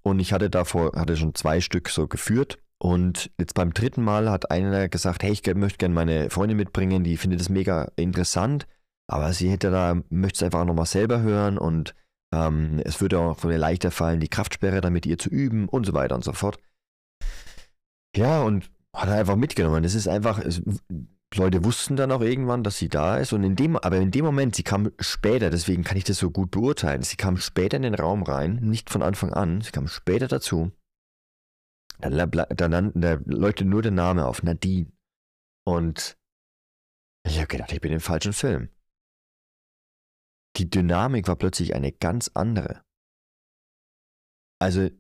Und 0.03 0.21
ich 0.21 0.33
hatte 0.33 0.51
davor, 0.51 0.93
hatte 0.95 1.17
schon 1.17 1.35
zwei 1.35 1.61
Stück 1.61 1.89
so 1.89 2.07
geführt. 2.07 2.59
Und 2.79 3.31
jetzt 3.39 3.55
beim 3.55 3.75
dritten 3.75 4.03
Mal 4.03 4.31
hat 4.31 4.51
einer 4.51 4.89
gesagt, 4.89 5.23
hey, 5.23 5.33
ich 5.33 5.55
möchte 5.55 5.79
gerne 5.79 5.95
meine 5.95 6.31
Freundin 6.31 6.57
mitbringen, 6.57 7.05
die 7.05 7.19
findet 7.19 7.41
das 7.41 7.51
mega 7.51 7.93
interessant, 7.97 8.67
aber 9.07 9.35
sie 9.35 9.51
hätte 9.51 9.71
da, 9.71 10.01
möchte 10.09 10.39
es 10.39 10.43
einfach 10.43 10.65
nochmal 10.65 10.87
selber 10.87 11.21
hören 11.21 11.59
und 11.59 11.95
ähm, 12.35 12.81
es 12.85 13.01
würde 13.03 13.19
auch 13.19 13.39
von 13.39 13.51
ihr 13.51 13.59
leichter 13.59 13.91
fallen, 13.91 14.21
die 14.21 14.29
Kraftsperre 14.29 14.81
dann 14.81 14.95
mit 14.95 15.05
ihr 15.05 15.19
zu 15.19 15.29
üben 15.29 15.69
und 15.69 15.85
so 15.85 15.93
weiter 15.93 16.15
und 16.15 16.25
so 16.25 16.33
fort. 16.33 16.59
Ja, 18.17 18.41
und 18.41 18.71
hat 18.95 19.09
er 19.09 19.17
einfach 19.17 19.37
mitgenommen. 19.37 19.83
Das 19.83 19.95
ist 19.95 20.09
einfach, 20.09 20.41
Leute 21.37 21.65
wussten 21.65 21.95
dann 21.95 22.11
auch 22.11 22.23
irgendwann, 22.23 22.65
dass 22.65 22.79
sie 22.79 22.89
da 22.89 23.17
ist. 23.17 23.33
Und 23.33 23.45
in 23.45 23.55
dem, 23.55 23.77
aber 23.77 23.99
in 23.99 24.11
dem 24.11 24.25
Moment, 24.25 24.57
sie 24.57 24.65
kam 24.65 24.91
später, 24.99 25.51
deswegen 25.51 25.85
kann 25.85 25.97
ich 25.97 26.05
das 26.05 26.19
so 26.19 26.31
gut 26.31 26.51
beurteilen. 26.51 27.03
Sie 27.03 27.17
kam 27.17 27.37
später 27.37 27.77
in 27.77 27.85
den 27.85 27.95
Raum 27.95 28.23
rein, 28.23 28.57
nicht 28.57 28.91
von 28.91 29.03
Anfang 29.03 29.33
an, 29.33 29.61
sie 29.61 29.71
kam 29.71 29.87
später 29.87 30.27
dazu. 30.27 30.73
Dann, 32.01 32.31
dann, 32.51 32.93
dann 32.95 33.25
leuchtet 33.27 33.69
nur 33.69 33.83
der 33.83 33.93
Name 33.93 34.27
auf, 34.27 34.43
Nadine. 34.43 34.91
Und 35.65 36.19
ich 37.25 37.37
habe 37.37 37.47
gedacht, 37.47 37.73
ich 37.73 37.81
bin 37.81 37.93
im 37.93 38.01
falschen 38.01 38.33
Film. 38.33 38.71
Die 40.57 40.69
Dynamik 40.69 41.29
war 41.29 41.37
plötzlich 41.37 41.75
eine 41.75 41.93
ganz 41.93 42.31
andere. 42.35 42.83
Also 44.59 44.91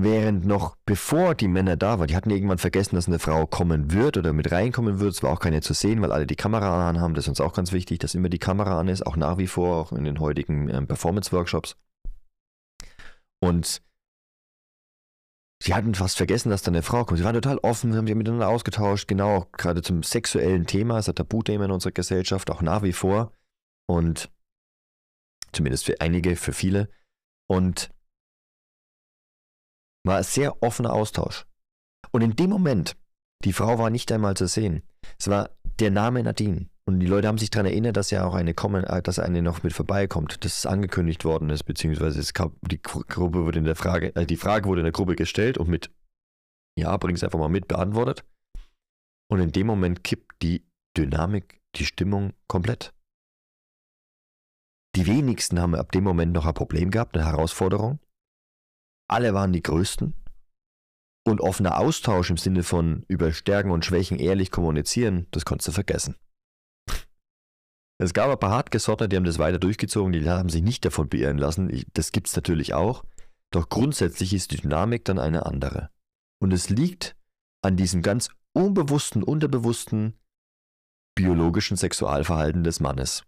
Während 0.00 0.46
noch 0.46 0.76
bevor 0.86 1.34
die 1.34 1.48
Männer 1.48 1.76
da 1.76 1.98
waren, 1.98 2.06
die 2.06 2.14
hatten 2.14 2.30
irgendwann 2.30 2.58
vergessen, 2.58 2.94
dass 2.94 3.08
eine 3.08 3.18
Frau 3.18 3.48
kommen 3.48 3.90
wird 3.90 4.16
oder 4.16 4.32
mit 4.32 4.52
reinkommen 4.52 5.00
wird. 5.00 5.12
Es 5.12 5.24
war 5.24 5.32
auch 5.32 5.40
keine 5.40 5.60
zu 5.60 5.74
sehen, 5.74 6.00
weil 6.00 6.12
alle 6.12 6.24
die 6.24 6.36
Kamera 6.36 6.88
an 6.88 7.00
haben. 7.00 7.14
Das 7.14 7.24
ist 7.24 7.30
uns 7.30 7.40
auch 7.40 7.52
ganz 7.52 7.72
wichtig, 7.72 7.98
dass 7.98 8.14
immer 8.14 8.28
die 8.28 8.38
Kamera 8.38 8.78
an 8.78 8.86
ist, 8.86 9.04
auch 9.04 9.16
nach 9.16 9.38
wie 9.38 9.48
vor, 9.48 9.74
auch 9.76 9.90
in 9.90 10.04
den 10.04 10.20
heutigen 10.20 10.68
ähm, 10.68 10.86
Performance-Workshops. 10.86 11.74
Und 13.40 13.82
sie 15.60 15.74
hatten 15.74 15.96
fast 15.96 16.16
vergessen, 16.16 16.50
dass 16.50 16.62
da 16.62 16.70
eine 16.70 16.82
Frau 16.82 17.04
kommt. 17.04 17.18
Sie 17.18 17.24
waren 17.24 17.34
total 17.34 17.58
offen, 17.58 17.96
haben 17.96 18.06
sich 18.06 18.14
miteinander 18.14 18.50
ausgetauscht, 18.50 19.08
genau 19.08 19.48
gerade 19.50 19.82
zum 19.82 20.04
sexuellen 20.04 20.66
Thema, 20.66 21.00
ist 21.00 21.08
ein 21.08 21.16
Tabuthema 21.16 21.64
in 21.64 21.72
unserer 21.72 21.90
Gesellschaft, 21.90 22.52
auch 22.52 22.62
nach 22.62 22.84
wie 22.84 22.92
vor. 22.92 23.32
Und 23.88 24.30
zumindest 25.50 25.86
für 25.86 26.00
einige, 26.00 26.36
für 26.36 26.52
viele. 26.52 26.88
Und 27.48 27.90
war 30.04 30.20
es 30.20 30.34
sehr 30.34 30.62
offener 30.62 30.92
Austausch. 30.92 31.46
Und 32.12 32.22
in 32.22 32.36
dem 32.36 32.50
Moment, 32.50 32.96
die 33.44 33.52
Frau 33.52 33.78
war 33.78 33.90
nicht 33.90 34.10
einmal 34.12 34.36
zu 34.36 34.46
sehen. 34.46 34.82
Es 35.18 35.28
war 35.28 35.50
der 35.78 35.90
Name 35.90 36.22
Nadine. 36.22 36.68
Und 36.86 37.00
die 37.00 37.06
Leute 37.06 37.28
haben 37.28 37.36
sich 37.36 37.50
daran 37.50 37.66
erinnert, 37.66 37.98
dass 37.98 38.10
ja 38.10 38.24
auch 38.24 38.34
eine 38.34 38.54
kommen, 38.54 38.82
äh, 38.84 39.02
dass 39.02 39.18
eine 39.18 39.42
noch 39.42 39.62
mit 39.62 39.74
vorbeikommt, 39.74 40.42
dass 40.42 40.58
es 40.58 40.66
angekündigt 40.66 41.24
worden 41.24 41.50
ist, 41.50 41.64
beziehungsweise 41.64 42.18
es 42.18 42.32
gab, 42.32 42.52
die 42.62 42.80
Gruppe 42.80 43.44
wurde 43.44 43.58
in 43.58 43.66
der 43.66 43.76
Frage, 43.76 44.16
äh, 44.16 44.24
die 44.24 44.36
Frage 44.36 44.66
wurde 44.66 44.80
in 44.80 44.86
der 44.86 44.92
Gruppe 44.92 45.14
gestellt 45.14 45.58
und 45.58 45.68
mit 45.68 45.90
Ja, 46.78 46.96
bring 46.96 47.14
es 47.14 47.22
einfach 47.22 47.38
mal 47.38 47.50
mit 47.50 47.68
beantwortet. 47.68 48.24
Und 49.30 49.40
in 49.40 49.52
dem 49.52 49.66
Moment 49.66 50.02
kippt 50.02 50.42
die 50.42 50.64
Dynamik, 50.96 51.60
die 51.76 51.84
Stimmung 51.84 52.32
komplett. 52.46 52.94
Die 54.96 55.06
wenigsten 55.06 55.60
haben 55.60 55.74
ab 55.74 55.92
dem 55.92 56.04
Moment 56.04 56.32
noch 56.32 56.46
ein 56.46 56.54
Problem 56.54 56.90
gehabt, 56.90 57.16
eine 57.16 57.26
Herausforderung 57.26 57.98
alle 59.08 59.34
waren 59.34 59.52
die 59.52 59.62
Größten. 59.62 60.14
Und 61.26 61.40
offener 61.40 61.78
Austausch 61.78 62.30
im 62.30 62.36
Sinne 62.36 62.62
von 62.62 63.04
über 63.08 63.32
Stärken 63.32 63.70
und 63.70 63.84
Schwächen 63.84 64.18
ehrlich 64.18 64.50
kommunizieren, 64.50 65.26
das 65.30 65.44
konntest 65.44 65.68
du 65.68 65.72
vergessen. 65.72 66.16
Es 68.00 68.14
gab 68.14 68.30
ein 68.30 68.38
paar 68.38 68.52
Hartgesottene, 68.52 69.08
die 69.08 69.16
haben 69.16 69.24
das 69.24 69.40
weiter 69.40 69.58
durchgezogen, 69.58 70.12
die 70.12 70.30
haben 70.30 70.50
sich 70.50 70.62
nicht 70.62 70.84
davon 70.84 71.08
beirren 71.08 71.36
lassen. 71.36 71.84
Das 71.94 72.12
gibt 72.12 72.28
es 72.28 72.36
natürlich 72.36 72.72
auch. 72.72 73.02
Doch 73.50 73.68
grundsätzlich 73.68 74.32
ist 74.34 74.52
die 74.52 74.58
Dynamik 74.58 75.04
dann 75.04 75.18
eine 75.18 75.46
andere. 75.46 75.90
Und 76.40 76.52
es 76.52 76.70
liegt 76.70 77.16
an 77.60 77.76
diesem 77.76 78.02
ganz 78.02 78.30
unbewussten, 78.52 79.24
unterbewussten 79.24 80.14
biologischen 81.16 81.76
Sexualverhalten 81.76 82.62
des 82.62 82.78
Mannes. 82.78 83.24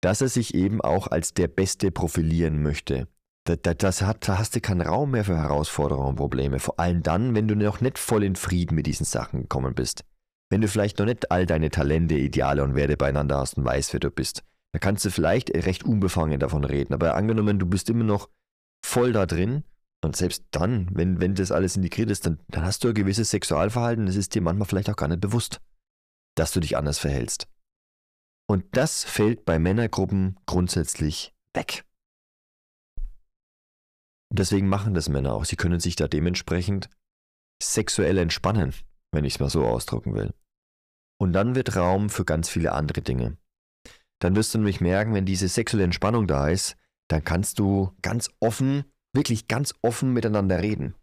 Dass 0.00 0.20
er 0.20 0.28
sich 0.28 0.54
eben 0.54 0.80
auch 0.80 1.08
als 1.08 1.34
der 1.34 1.48
Beste 1.48 1.90
profilieren 1.90 2.62
möchte, 2.62 3.08
da, 3.44 3.56
da, 3.56 3.92
hat, 3.92 4.28
da 4.28 4.38
hast 4.38 4.56
du 4.56 4.60
keinen 4.60 4.80
Raum 4.80 5.10
mehr 5.10 5.24
für 5.24 5.36
Herausforderungen 5.36 6.08
und 6.08 6.16
Probleme. 6.16 6.58
Vor 6.58 6.80
allem 6.80 7.02
dann, 7.02 7.34
wenn 7.34 7.46
du 7.46 7.54
noch 7.54 7.80
nicht 7.80 7.98
voll 7.98 8.24
in 8.24 8.36
Frieden 8.36 8.74
mit 8.74 8.86
diesen 8.86 9.04
Sachen 9.04 9.42
gekommen 9.42 9.74
bist. 9.74 10.04
Wenn 10.50 10.60
du 10.60 10.68
vielleicht 10.68 10.98
noch 10.98 11.06
nicht 11.06 11.30
all 11.30 11.46
deine 11.46 11.70
Talente, 11.70 12.14
Ideale 12.14 12.62
und 12.62 12.74
Werte 12.74 12.96
beieinander 12.96 13.38
hast 13.38 13.58
und 13.58 13.64
weißt, 13.64 13.92
wer 13.92 14.00
du 14.00 14.10
bist. 14.10 14.44
Da 14.72 14.78
kannst 14.78 15.04
du 15.04 15.10
vielleicht 15.10 15.50
recht 15.50 15.84
unbefangen 15.84 16.40
davon 16.40 16.64
reden. 16.64 16.94
Aber 16.94 17.14
angenommen, 17.14 17.58
du 17.58 17.66
bist 17.66 17.90
immer 17.90 18.04
noch 18.04 18.28
voll 18.84 19.12
da 19.12 19.26
drin 19.26 19.64
und 20.04 20.16
selbst 20.16 20.44
dann, 20.50 20.88
wenn, 20.92 21.20
wenn 21.20 21.34
das 21.34 21.52
alles 21.52 21.76
integriert 21.76 22.10
ist, 22.10 22.26
dann, 22.26 22.38
dann 22.48 22.64
hast 22.64 22.84
du 22.84 22.88
ein 22.88 22.94
gewisses 22.94 23.30
Sexualverhalten. 23.30 24.06
Das 24.06 24.16
ist 24.16 24.34
dir 24.34 24.42
manchmal 24.42 24.68
vielleicht 24.68 24.90
auch 24.90 24.96
gar 24.96 25.08
nicht 25.08 25.20
bewusst, 25.20 25.60
dass 26.34 26.52
du 26.52 26.60
dich 26.60 26.76
anders 26.76 26.98
verhältst. 26.98 27.46
Und 28.46 28.64
das 28.76 29.04
fällt 29.04 29.44
bei 29.44 29.58
Männergruppen 29.58 30.38
grundsätzlich 30.46 31.34
weg. 31.54 31.84
Deswegen 34.36 34.68
machen 34.68 34.94
das 34.94 35.08
Männer 35.08 35.32
auch. 35.32 35.44
Sie 35.44 35.54
können 35.54 35.78
sich 35.78 35.94
da 35.94 36.08
dementsprechend 36.08 36.90
sexuell 37.62 38.18
entspannen, 38.18 38.74
wenn 39.12 39.24
ich 39.24 39.34
es 39.34 39.40
mal 39.40 39.48
so 39.48 39.64
ausdrücken 39.64 40.14
will. 40.14 40.34
Und 41.20 41.32
dann 41.32 41.54
wird 41.54 41.76
Raum 41.76 42.10
für 42.10 42.24
ganz 42.24 42.48
viele 42.48 42.72
andere 42.72 43.00
Dinge. 43.00 43.36
Dann 44.20 44.34
wirst 44.34 44.52
du 44.52 44.58
nämlich 44.58 44.80
merken, 44.80 45.14
wenn 45.14 45.24
diese 45.24 45.46
sexuelle 45.46 45.84
Entspannung 45.84 46.26
da 46.26 46.48
ist, 46.48 46.76
dann 47.08 47.22
kannst 47.22 47.60
du 47.60 47.92
ganz 48.02 48.28
offen, 48.40 48.84
wirklich 49.12 49.46
ganz 49.46 49.72
offen 49.82 50.12
miteinander 50.12 50.60
reden. 50.60 50.96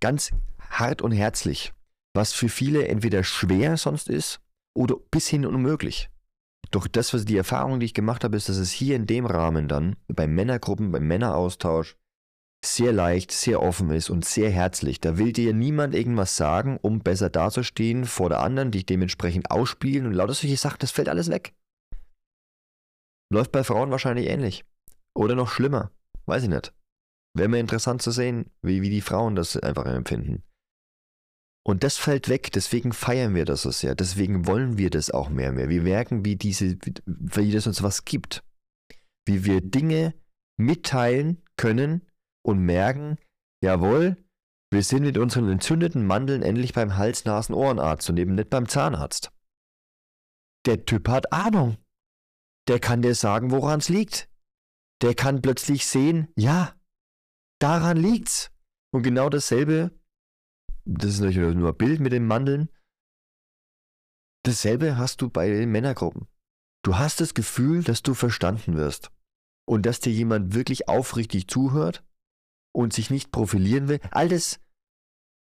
Ganz 0.00 0.32
hart 0.70 1.02
und 1.02 1.12
herzlich, 1.12 1.72
was 2.14 2.32
für 2.32 2.48
viele 2.48 2.88
entweder 2.88 3.22
schwer 3.22 3.76
sonst 3.76 4.08
ist 4.08 4.40
oder 4.74 4.96
bis 5.12 5.28
hin 5.28 5.46
unmöglich. 5.46 6.10
Doch 6.72 6.88
das, 6.88 7.14
was 7.14 7.24
die 7.24 7.36
Erfahrung, 7.36 7.78
die 7.78 7.86
ich 7.86 7.94
gemacht 7.94 8.24
habe, 8.24 8.36
ist, 8.36 8.48
dass 8.48 8.56
es 8.56 8.72
hier 8.72 8.96
in 8.96 9.06
dem 9.06 9.24
Rahmen 9.24 9.68
dann, 9.68 9.94
bei 10.08 10.26
Männergruppen, 10.26 10.90
beim 10.90 11.06
Männeraustausch, 11.06 11.96
sehr 12.64 12.92
leicht, 12.92 13.30
sehr 13.30 13.62
offen 13.62 13.90
ist 13.90 14.10
und 14.10 14.24
sehr 14.24 14.50
herzlich. 14.50 15.00
Da 15.00 15.16
will 15.16 15.32
dir 15.32 15.54
niemand 15.54 15.94
irgendwas 15.94 16.36
sagen, 16.36 16.78
um 16.80 17.00
besser 17.00 17.30
dazustehen 17.30 18.04
vor 18.04 18.28
der 18.28 18.40
anderen, 18.40 18.70
dich 18.70 18.84
dementsprechend 18.86 19.50
ausspielen 19.50 20.06
und 20.06 20.12
lauter 20.12 20.34
solche 20.34 20.56
Sachen, 20.56 20.78
das 20.80 20.90
fällt 20.90 21.08
alles 21.08 21.30
weg. 21.30 21.54
Läuft 23.30 23.52
bei 23.52 23.62
Frauen 23.62 23.90
wahrscheinlich 23.90 24.26
ähnlich. 24.26 24.64
Oder 25.14 25.34
noch 25.34 25.50
schlimmer. 25.50 25.92
Weiß 26.26 26.42
ich 26.42 26.48
nicht. 26.48 26.72
Wäre 27.34 27.48
mir 27.48 27.60
interessant 27.60 28.02
zu 28.02 28.10
sehen, 28.10 28.50
wie, 28.62 28.82
wie 28.82 28.90
die 28.90 29.00
Frauen 29.00 29.36
das 29.36 29.56
einfach 29.56 29.86
empfinden. 29.86 30.42
Und 31.64 31.84
das 31.84 31.98
fällt 31.98 32.30
weg, 32.30 32.50
deswegen 32.52 32.92
feiern 32.94 33.34
wir 33.34 33.44
das 33.44 33.62
so 33.62 33.70
sehr, 33.70 33.94
deswegen 33.94 34.46
wollen 34.46 34.78
wir 34.78 34.88
das 34.88 35.10
auch 35.10 35.28
mehr 35.28 35.50
und 35.50 35.56
mehr. 35.56 35.68
Wir 35.68 35.82
merken, 35.82 36.24
wie 36.24 36.34
diese, 36.34 36.78
wie 37.04 37.52
das 37.52 37.66
uns 37.66 37.82
was 37.82 38.06
gibt. 38.06 38.42
Wie 39.26 39.44
wir 39.44 39.60
Dinge 39.60 40.14
mitteilen 40.56 41.42
können, 41.56 42.07
und 42.48 42.60
merken, 42.60 43.18
jawohl, 43.62 44.16
wir 44.72 44.82
sind 44.82 45.02
mit 45.02 45.18
unseren 45.18 45.50
entzündeten 45.50 46.06
Mandeln 46.06 46.42
endlich 46.42 46.72
beim 46.72 46.96
Hals-Nasen-Ohrenarzt 46.96 48.08
und 48.08 48.16
eben 48.16 48.36
nicht 48.36 48.48
beim 48.48 48.66
Zahnarzt. 48.66 49.32
Der 50.64 50.86
Typ 50.86 51.08
hat 51.08 51.30
Ahnung. 51.30 51.76
Der 52.66 52.80
kann 52.80 53.02
dir 53.02 53.14
sagen, 53.14 53.50
woran 53.50 53.80
es 53.80 53.90
liegt. 53.90 54.30
Der 55.02 55.14
kann 55.14 55.42
plötzlich 55.42 55.86
sehen, 55.86 56.32
ja, 56.36 56.74
daran 57.60 57.98
liegt's. 57.98 58.50
Und 58.94 59.02
genau 59.02 59.28
dasselbe, 59.28 59.90
das 60.86 61.14
ist 61.14 61.20
natürlich 61.20 61.54
nur 61.54 61.72
ein 61.72 61.76
Bild 61.76 62.00
mit 62.00 62.12
den 62.12 62.26
Mandeln, 62.26 62.70
dasselbe 64.46 64.96
hast 64.96 65.20
du 65.20 65.28
bei 65.28 65.50
den 65.50 65.70
Männergruppen. 65.70 66.28
Du 66.82 66.96
hast 66.96 67.20
das 67.20 67.34
Gefühl, 67.34 67.84
dass 67.84 68.02
du 68.02 68.14
verstanden 68.14 68.78
wirst 68.78 69.10
und 69.66 69.84
dass 69.84 70.00
dir 70.00 70.12
jemand 70.12 70.54
wirklich 70.54 70.88
aufrichtig 70.88 71.46
zuhört 71.48 72.07
und 72.78 72.92
sich 72.92 73.10
nicht 73.10 73.32
profilieren 73.32 73.88
will, 73.88 73.98
all 74.12 74.28
das 74.28 74.60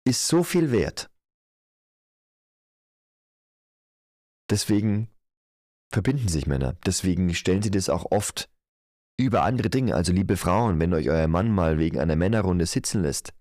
ist 0.08 0.26
so 0.26 0.42
viel 0.42 0.72
wert. 0.72 1.10
Deswegen 4.50 5.10
verbinden 5.92 6.30
sich 6.30 6.48
Männer. 6.48 6.78
Deswegen 6.86 7.34
stellen 7.34 7.62
sie 7.62 7.72
das 7.72 7.90
auch 7.90 8.10
oft 8.10 8.50
über 9.20 9.44
andere 9.44 9.70
Dinge. 9.70 9.96
Also 9.96 10.14
liebe 10.14 10.38
Frauen, 10.38 10.80
wenn 10.80 10.94
euch 10.94 11.10
euer 11.10 11.28
Mann 11.28 11.52
mal 11.52 11.78
wegen 11.78 12.00
einer 12.00 12.16
Männerrunde 12.16 12.66
sitzen 12.66 13.02
lässt, 13.02 13.34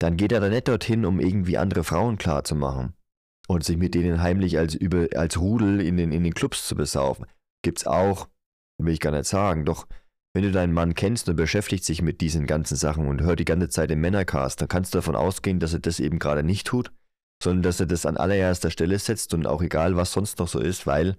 dann 0.00 0.16
geht 0.16 0.30
er 0.30 0.38
da 0.38 0.48
nicht 0.48 0.68
dorthin, 0.68 1.04
um 1.04 1.18
irgendwie 1.18 1.58
andere 1.58 1.82
Frauen 1.82 2.18
klarzumachen 2.18 2.94
und 3.48 3.64
sich 3.64 3.78
mit 3.78 3.96
denen 3.96 4.22
heimlich 4.22 4.58
als, 4.58 4.76
über, 4.76 5.08
als 5.16 5.40
Rudel 5.40 5.80
in 5.80 5.96
den, 5.96 6.12
in 6.12 6.22
den 6.22 6.34
Clubs 6.34 6.68
zu 6.68 6.76
besaufen. 6.76 7.26
Gibt's 7.62 7.84
auch, 7.84 8.28
will 8.78 8.94
ich 8.94 9.00
gar 9.00 9.10
nicht 9.10 9.26
sagen. 9.26 9.64
Doch 9.64 9.88
wenn 10.34 10.44
du 10.44 10.50
deinen 10.50 10.72
Mann 10.72 10.94
kennst 10.94 11.28
und 11.28 11.36
beschäftigt 11.36 11.84
sich 11.84 12.00
mit 12.00 12.20
diesen 12.20 12.46
ganzen 12.46 12.76
Sachen 12.76 13.06
und 13.06 13.22
hört 13.22 13.40
die 13.40 13.44
ganze 13.44 13.68
Zeit 13.68 13.90
den 13.90 14.00
Männercast, 14.00 14.60
dann 14.60 14.68
kannst 14.68 14.94
du 14.94 14.98
davon 14.98 15.14
ausgehen, 15.14 15.60
dass 15.60 15.74
er 15.74 15.80
das 15.80 16.00
eben 16.00 16.18
gerade 16.18 16.42
nicht 16.42 16.66
tut, 16.66 16.90
sondern 17.42 17.62
dass 17.62 17.80
er 17.80 17.86
das 17.86 18.06
an 18.06 18.16
allererster 18.16 18.70
Stelle 18.70 18.98
setzt 18.98 19.34
und 19.34 19.46
auch 19.46 19.62
egal, 19.62 19.96
was 19.96 20.12
sonst 20.12 20.38
noch 20.38 20.48
so 20.48 20.58
ist, 20.58 20.86
weil 20.86 21.16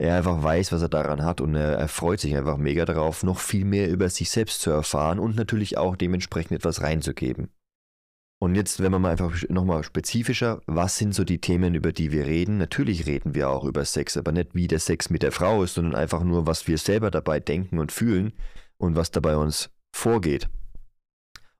er 0.00 0.16
einfach 0.16 0.42
weiß, 0.42 0.72
was 0.72 0.80
er 0.80 0.88
daran 0.88 1.24
hat 1.24 1.40
und 1.40 1.56
er, 1.56 1.76
er 1.76 1.88
freut 1.88 2.20
sich 2.20 2.36
einfach 2.36 2.56
mega 2.56 2.84
darauf, 2.84 3.22
noch 3.22 3.40
viel 3.40 3.64
mehr 3.64 3.90
über 3.90 4.08
sich 4.08 4.30
selbst 4.30 4.60
zu 4.60 4.70
erfahren 4.70 5.18
und 5.18 5.36
natürlich 5.36 5.76
auch 5.76 5.96
dementsprechend 5.96 6.52
etwas 6.52 6.80
reinzugeben. 6.80 7.50
Und 8.40 8.54
jetzt, 8.54 8.80
wenn 8.80 8.92
wir 8.92 9.00
mal 9.00 9.10
einfach 9.10 9.34
nochmal 9.48 9.82
spezifischer, 9.82 10.60
was 10.66 10.96
sind 10.96 11.12
so 11.12 11.24
die 11.24 11.40
Themen, 11.40 11.74
über 11.74 11.92
die 11.92 12.12
wir 12.12 12.26
reden? 12.26 12.58
Natürlich 12.58 13.06
reden 13.06 13.34
wir 13.34 13.50
auch 13.50 13.64
über 13.64 13.84
Sex, 13.84 14.16
aber 14.16 14.30
nicht 14.30 14.54
wie 14.54 14.68
der 14.68 14.78
Sex 14.78 15.10
mit 15.10 15.24
der 15.24 15.32
Frau 15.32 15.64
ist, 15.64 15.74
sondern 15.74 15.96
einfach 15.96 16.22
nur, 16.22 16.46
was 16.46 16.68
wir 16.68 16.78
selber 16.78 17.10
dabei 17.10 17.40
denken 17.40 17.78
und 17.78 17.90
fühlen 17.90 18.32
und 18.76 18.94
was 18.94 19.10
dabei 19.10 19.36
uns 19.36 19.70
vorgeht. 19.92 20.48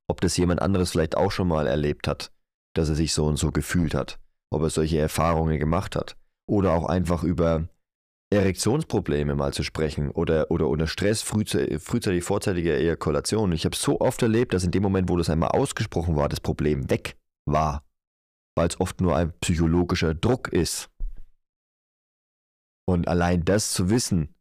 Ob 0.07 0.21
das 0.21 0.37
jemand 0.37 0.63
anderes 0.63 0.93
vielleicht 0.93 1.17
auch 1.17 1.33
schon 1.33 1.49
mal 1.49 1.67
erlebt 1.67 2.07
hat, 2.07 2.31
dass 2.75 2.89
er 2.89 2.95
sich 2.95 3.13
so 3.13 3.27
und 3.27 3.39
so 3.39 3.51
gefühlt 3.51 3.95
hat, 3.95 4.21
ob 4.51 4.63
er 4.63 4.71
solche 4.71 4.99
Erfahrungen 4.99 5.59
gemacht 5.59 5.97
hat. 5.97 6.17
oder 6.49 6.73
auch 6.73 6.87
einfach 6.87 7.23
über 7.23 7.69
Erektionsprobleme 8.31 9.35
mal 9.35 9.55
zu 9.55 9.63
sprechen 9.63 10.11
oder, 10.11 10.51
oder 10.51 10.69
unter 10.69 10.87
Stress 10.87 11.23
frühzeitig, 11.23 11.83
frühzeitig 11.83 12.25
vorzeitige 12.25 12.77
Ejakulation. 12.77 13.53
Ich 13.53 13.65
habe 13.65 13.75
so 13.75 14.01
oft 14.01 14.23
erlebt, 14.23 14.53
dass 14.53 14.65
in 14.65 14.71
dem 14.71 14.83
Moment, 14.83 15.09
wo 15.09 15.17
das 15.17 15.31
einmal 15.31 15.51
ausgesprochen 15.51 16.15
war, 16.15 16.29
das 16.29 16.41
Problem 16.41 16.91
weg 16.91 17.17
war, 17.47 17.85
weil 18.55 18.69
es 18.69 18.79
oft 18.81 19.01
nur 19.01 19.17
ein 19.17 19.33
psychologischer 19.41 20.15
Druck 20.15 20.49
ist. 20.49 20.91
Und 22.87 23.09
allein 23.09 23.45
das 23.45 23.73
zu 23.73 23.89
wissen, 23.89 24.35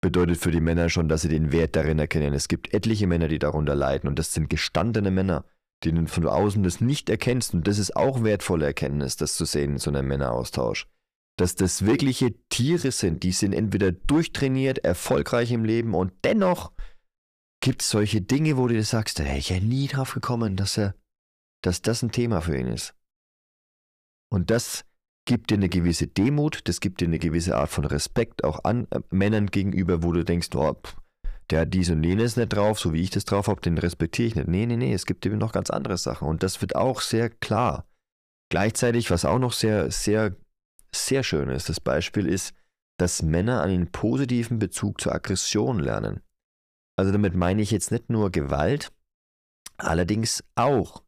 bedeutet 0.00 0.38
für 0.38 0.52
die 0.52 0.60
Männer 0.60 0.88
schon, 0.88 1.08
dass 1.08 1.22
sie 1.22 1.28
den 1.28 1.50
Wert 1.50 1.74
darin 1.74 1.98
erkennen. 1.98 2.32
Es 2.32 2.46
gibt 2.46 2.72
etliche 2.72 3.08
Männer, 3.08 3.26
die 3.26 3.40
darunter 3.40 3.74
leiden 3.74 4.08
und 4.08 4.20
das 4.20 4.32
sind 4.32 4.48
gestandene 4.48 5.10
Männer, 5.10 5.44
denen 5.84 6.06
von 6.06 6.26
außen 6.28 6.62
das 6.62 6.80
nicht 6.80 7.10
erkennst 7.10 7.54
und 7.54 7.66
das 7.66 7.78
ist 7.80 7.96
auch 7.96 8.22
wertvolle 8.22 8.66
Erkenntnis, 8.66 9.16
das 9.16 9.36
zu 9.36 9.44
sehen 9.44 9.72
in 9.72 9.78
so 9.78 9.90
einem 9.90 10.06
Männeraustausch 10.06 10.86
dass 11.38 11.54
das 11.54 11.86
wirkliche 11.86 12.34
Tiere 12.48 12.90
sind, 12.90 13.22
die 13.22 13.32
sind 13.32 13.52
entweder 13.52 13.92
durchtrainiert, 13.92 14.78
erfolgreich 14.78 15.52
im 15.52 15.64
Leben 15.64 15.94
und 15.94 16.12
dennoch 16.24 16.72
gibt 17.60 17.82
es 17.82 17.90
solche 17.90 18.20
Dinge, 18.20 18.56
wo 18.56 18.66
du 18.66 18.74
dir 18.74 18.84
sagst, 18.84 19.18
da 19.18 19.24
wäre 19.24 19.38
ich 19.38 19.50
ja 19.50 19.60
nie 19.60 19.86
drauf 19.86 20.14
gekommen, 20.14 20.56
dass 20.56 20.76
er, 20.76 20.94
dass 21.62 21.80
das 21.80 22.02
ein 22.02 22.12
Thema 22.12 22.40
für 22.40 22.56
ihn 22.56 22.66
ist. 22.66 22.94
Und 24.30 24.50
das 24.50 24.84
gibt 25.26 25.50
dir 25.50 25.54
eine 25.54 25.68
gewisse 25.68 26.06
Demut, 26.06 26.60
das 26.64 26.80
gibt 26.80 27.00
dir 27.00 27.06
eine 27.06 27.18
gewisse 27.18 27.56
Art 27.56 27.70
von 27.70 27.84
Respekt 27.84 28.44
auch 28.44 28.64
an 28.64 28.88
äh, 28.90 29.00
Männern 29.10 29.46
gegenüber, 29.46 30.02
wo 30.02 30.12
du 30.12 30.24
denkst, 30.24 30.48
oh, 30.54 30.74
pff, 30.74 30.96
der 31.50 31.60
hat 31.60 31.72
dies 31.72 31.90
und 31.90 32.02
jenes 32.02 32.36
nicht 32.36 32.48
drauf, 32.48 32.78
so 32.78 32.92
wie 32.92 33.00
ich 33.00 33.10
das 33.10 33.24
drauf 33.24 33.46
habe, 33.46 33.60
den 33.60 33.78
respektiere 33.78 34.28
ich 34.28 34.34
nicht. 34.34 34.48
Nee, 34.48 34.66
nee, 34.66 34.76
nee, 34.76 34.92
es 34.92 35.06
gibt 35.06 35.24
eben 35.24 35.38
noch 35.38 35.52
ganz 35.52 35.70
andere 35.70 35.98
Sachen 35.98 36.28
und 36.28 36.42
das 36.42 36.60
wird 36.60 36.74
auch 36.76 37.00
sehr 37.00 37.30
klar. 37.30 37.86
Gleichzeitig, 38.50 39.10
was 39.10 39.24
auch 39.24 39.38
noch 39.38 39.52
sehr, 39.52 39.90
sehr 39.90 40.36
sehr 40.94 41.22
schön 41.22 41.48
ist. 41.48 41.68
Das 41.68 41.80
Beispiel 41.80 42.26
ist, 42.26 42.54
dass 42.98 43.22
Männer 43.22 43.62
einen 43.62 43.90
positiven 43.90 44.58
Bezug 44.58 45.00
zur 45.00 45.14
Aggression 45.14 45.78
lernen. 45.78 46.20
Also 46.96 47.12
damit 47.12 47.34
meine 47.34 47.62
ich 47.62 47.70
jetzt 47.70 47.92
nicht 47.92 48.10
nur 48.10 48.30
Gewalt, 48.30 48.92
allerdings 49.76 50.42
auch. 50.56 51.04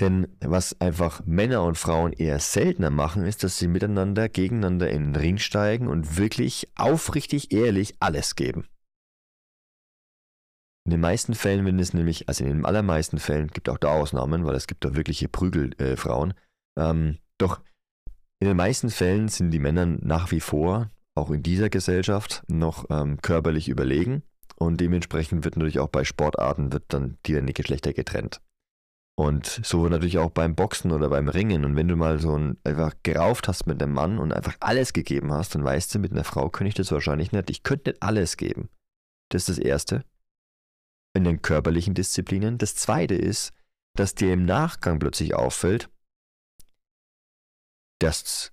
Denn 0.00 0.36
was 0.40 0.80
einfach 0.80 1.24
Männer 1.26 1.64
und 1.64 1.76
Frauen 1.76 2.12
eher 2.12 2.38
seltener 2.38 2.90
machen, 2.90 3.24
ist, 3.24 3.42
dass 3.42 3.58
sie 3.58 3.66
miteinander, 3.66 4.28
gegeneinander 4.28 4.90
in 4.90 5.12
den 5.12 5.16
Ring 5.16 5.38
steigen 5.38 5.88
und 5.88 6.16
wirklich 6.16 6.68
aufrichtig 6.76 7.52
ehrlich 7.52 7.96
alles 7.98 8.36
geben. 8.36 8.68
In 10.86 10.92
den 10.92 11.00
meisten 11.00 11.34
Fällen, 11.34 11.66
wenn 11.66 11.78
es 11.78 11.92
nämlich, 11.92 12.28
also 12.28 12.44
in 12.44 12.50
den 12.50 12.64
allermeisten 12.64 13.18
Fällen, 13.18 13.48
gibt 13.48 13.68
auch 13.68 13.78
da 13.78 13.88
Ausnahmen, 13.88 14.46
weil 14.46 14.54
es 14.54 14.66
gibt 14.66 14.84
da 14.84 14.94
wirkliche 14.94 15.28
Prügelfrauen, 15.28 16.34
äh, 16.78 16.90
ähm, 16.90 17.18
doch 17.38 17.60
in 18.40 18.48
den 18.48 18.56
meisten 18.56 18.90
Fällen 18.90 19.28
sind 19.28 19.50
die 19.50 19.58
Männer 19.58 19.86
nach 19.86 20.30
wie 20.30 20.40
vor, 20.40 20.90
auch 21.14 21.30
in 21.30 21.42
dieser 21.42 21.70
Gesellschaft, 21.70 22.42
noch 22.48 22.86
ähm, 22.90 23.20
körperlich 23.20 23.68
überlegen 23.68 24.22
und 24.56 24.80
dementsprechend 24.80 25.44
wird 25.44 25.56
natürlich 25.56 25.78
auch 25.78 25.88
bei 25.88 26.04
Sportarten 26.04 26.72
wird 26.72 26.84
dann 26.88 27.18
die 27.26 27.54
Geschlechter 27.54 27.92
getrennt. 27.92 28.40
Und 29.16 29.60
so 29.64 29.88
natürlich 29.88 30.18
auch 30.18 30.30
beim 30.30 30.54
Boxen 30.54 30.92
oder 30.92 31.08
beim 31.08 31.28
Ringen. 31.28 31.64
Und 31.64 31.74
wenn 31.74 31.88
du 31.88 31.96
mal 31.96 32.20
so 32.20 32.38
ein, 32.38 32.56
einfach 32.62 32.94
gerauft 33.02 33.48
hast 33.48 33.66
mit 33.66 33.82
einem 33.82 33.92
Mann 33.92 34.18
und 34.18 34.32
einfach 34.32 34.56
alles 34.60 34.92
gegeben 34.92 35.32
hast, 35.32 35.56
dann 35.56 35.64
weißt 35.64 35.92
du, 35.92 35.98
mit 35.98 36.12
einer 36.12 36.22
Frau 36.22 36.48
könnte 36.50 36.68
ich 36.68 36.74
das 36.74 36.92
wahrscheinlich 36.92 37.32
nicht. 37.32 37.50
Ich 37.50 37.64
könnte 37.64 37.90
nicht 37.90 38.02
alles 38.02 38.36
geben. 38.36 38.68
Das 39.28 39.48
ist 39.48 39.58
das 39.58 39.64
Erste. 39.64 40.04
In 41.14 41.24
den 41.24 41.42
körperlichen 41.42 41.94
Disziplinen. 41.94 42.58
Das 42.58 42.76
Zweite 42.76 43.16
ist, 43.16 43.52
dass 43.96 44.14
dir 44.14 44.32
im 44.32 44.44
Nachgang 44.44 45.00
plötzlich 45.00 45.34
auffällt, 45.34 45.90
dass 47.98 48.52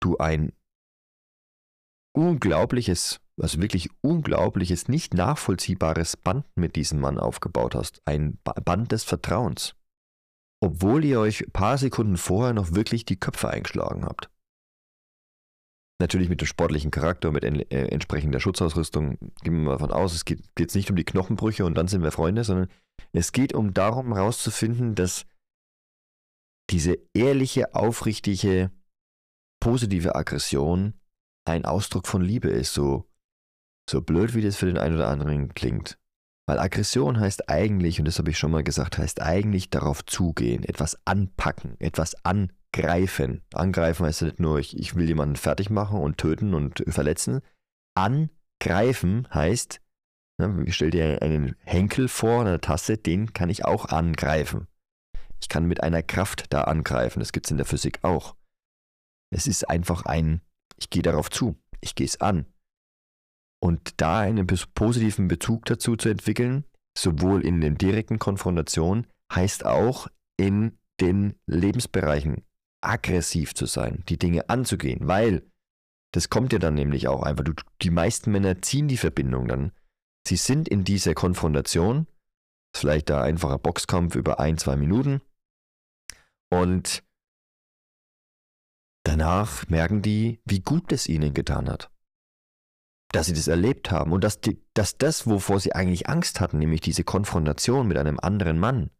du 0.00 0.18
ein 0.18 0.52
unglaubliches, 2.14 3.20
also 3.40 3.60
wirklich 3.60 3.88
unglaubliches, 4.02 4.88
nicht 4.88 5.14
nachvollziehbares 5.14 6.16
Band 6.16 6.44
mit 6.54 6.76
diesem 6.76 7.00
Mann 7.00 7.18
aufgebaut 7.18 7.74
hast. 7.74 8.02
Ein 8.04 8.38
Band 8.42 8.92
des 8.92 9.04
Vertrauens. 9.04 9.74
Obwohl 10.60 11.04
ihr 11.04 11.20
euch 11.20 11.42
ein 11.42 11.52
paar 11.52 11.78
Sekunden 11.78 12.16
vorher 12.16 12.52
noch 12.52 12.74
wirklich 12.74 13.04
die 13.04 13.18
Köpfe 13.18 13.48
eingeschlagen 13.48 14.04
habt. 14.04 14.30
Natürlich 16.00 16.28
mit 16.28 16.40
dem 16.40 16.46
sportlichen 16.46 16.90
Charakter, 16.90 17.30
mit 17.30 17.44
en 17.44 17.60
äh, 17.70 17.86
entsprechender 17.86 18.40
Schutzausrüstung, 18.40 19.18
gehen 19.42 19.54
wir 19.54 19.62
mal 19.62 19.72
davon 19.72 19.92
aus, 19.92 20.14
es 20.14 20.24
geht 20.24 20.42
jetzt 20.58 20.74
nicht 20.74 20.90
um 20.90 20.96
die 20.96 21.04
Knochenbrüche 21.04 21.64
und 21.64 21.74
dann 21.74 21.86
sind 21.86 22.02
wir 22.02 22.10
Freunde, 22.10 22.42
sondern 22.42 22.68
es 23.12 23.30
geht 23.32 23.54
um 23.54 23.72
darum 23.72 24.14
herauszufinden, 24.14 24.94
dass 24.94 25.26
diese 26.72 26.98
ehrliche, 27.14 27.74
aufrichtige, 27.74 28.70
positive 29.60 30.14
Aggression 30.14 30.94
ein 31.44 31.64
Ausdruck 31.64 32.06
von 32.06 32.22
Liebe 32.22 32.48
ist, 32.48 32.72
so, 32.72 33.08
so 33.88 34.00
blöd 34.00 34.34
wie 34.34 34.42
das 34.42 34.56
für 34.56 34.66
den 34.66 34.78
einen 34.78 34.96
oder 34.96 35.08
anderen 35.08 35.54
klingt. 35.54 35.98
Weil 36.46 36.58
Aggression 36.58 37.20
heißt 37.20 37.48
eigentlich, 37.48 37.98
und 37.98 38.06
das 38.06 38.18
habe 38.18 38.30
ich 38.30 38.38
schon 38.38 38.50
mal 38.50 38.64
gesagt, 38.64 38.98
heißt 38.98 39.22
eigentlich 39.22 39.70
darauf 39.70 40.04
zugehen, 40.04 40.64
etwas 40.64 40.98
anpacken, 41.04 41.76
etwas 41.78 42.16
angreifen. 42.24 43.42
Angreifen 43.52 44.06
heißt 44.06 44.22
ja 44.22 44.26
nicht 44.28 44.40
nur, 44.40 44.58
ich, 44.58 44.76
ich 44.76 44.96
will 44.96 45.06
jemanden 45.06 45.36
fertig 45.36 45.70
machen 45.70 46.00
und 46.00 46.18
töten 46.18 46.54
und 46.54 46.82
verletzen. 46.88 47.40
Angreifen 47.94 49.28
heißt, 49.32 49.80
ne, 50.38 50.64
stell 50.68 50.90
dir 50.90 51.22
einen 51.22 51.54
Henkel 51.60 52.08
vor, 52.08 52.40
eine 52.40 52.60
Tasse, 52.60 52.98
den 52.98 53.32
kann 53.32 53.50
ich 53.50 53.64
auch 53.64 53.86
angreifen. 53.86 54.66
Ich 55.42 55.48
kann 55.48 55.66
mit 55.66 55.82
einer 55.82 56.02
Kraft 56.02 56.46
da 56.50 56.62
angreifen. 56.62 57.18
Das 57.18 57.32
gibt 57.32 57.46
es 57.46 57.50
in 57.50 57.56
der 57.56 57.66
Physik 57.66 57.98
auch. 58.02 58.36
Es 59.34 59.46
ist 59.46 59.68
einfach 59.68 60.06
ein, 60.06 60.40
ich 60.78 60.88
gehe 60.88 61.02
darauf 61.02 61.30
zu, 61.30 61.58
ich 61.80 61.94
gehe 61.94 62.06
es 62.06 62.20
an. 62.20 62.46
Und 63.60 64.00
da 64.00 64.20
einen 64.20 64.46
positiven 64.74 65.28
Bezug 65.28 65.64
dazu 65.66 65.96
zu 65.96 66.08
entwickeln, 66.08 66.64
sowohl 66.96 67.44
in 67.44 67.60
den 67.60 67.76
direkten 67.76 68.18
Konfrontationen, 68.18 69.06
heißt 69.32 69.66
auch 69.66 70.08
in 70.36 70.78
den 71.00 71.34
Lebensbereichen 71.46 72.44
aggressiv 72.80 73.54
zu 73.54 73.66
sein, 73.66 74.04
die 74.08 74.18
Dinge 74.18 74.48
anzugehen, 74.48 75.08
weil 75.08 75.42
das 76.12 76.28
kommt 76.28 76.52
ja 76.52 76.58
dann 76.58 76.74
nämlich 76.74 77.08
auch 77.08 77.22
einfach. 77.22 77.44
Du, 77.44 77.54
die 77.80 77.90
meisten 77.90 78.30
Männer 78.30 78.60
ziehen 78.60 78.86
die 78.86 78.98
Verbindung 78.98 79.48
dann. 79.48 79.72
Sie 80.28 80.36
sind 80.36 80.68
in 80.68 80.84
dieser 80.84 81.14
Konfrontation, 81.14 82.06
vielleicht 82.76 83.10
da 83.10 83.22
einfacher 83.22 83.58
Boxkampf 83.58 84.14
über 84.14 84.38
ein, 84.38 84.58
zwei 84.58 84.76
Minuten, 84.76 85.22
und 86.52 87.02
danach 89.04 89.66
merken 89.68 90.02
die, 90.02 90.42
wie 90.44 90.60
gut 90.60 90.92
es 90.92 91.08
ihnen 91.08 91.32
getan 91.32 91.70
hat. 91.70 91.90
Dass 93.12 93.26
sie 93.26 93.32
das 93.32 93.48
erlebt 93.48 93.90
haben 93.90 94.12
und 94.12 94.22
dass, 94.22 94.40
die, 94.40 94.62
dass 94.74 94.98
das, 94.98 95.26
wovor 95.26 95.60
sie 95.60 95.74
eigentlich 95.74 96.10
Angst 96.10 96.40
hatten, 96.40 96.58
nämlich 96.58 96.82
diese 96.82 97.04
Konfrontation 97.04 97.88
mit 97.88 97.96
einem 97.96 98.20
anderen 98.20 98.58
Mann, 98.58 98.90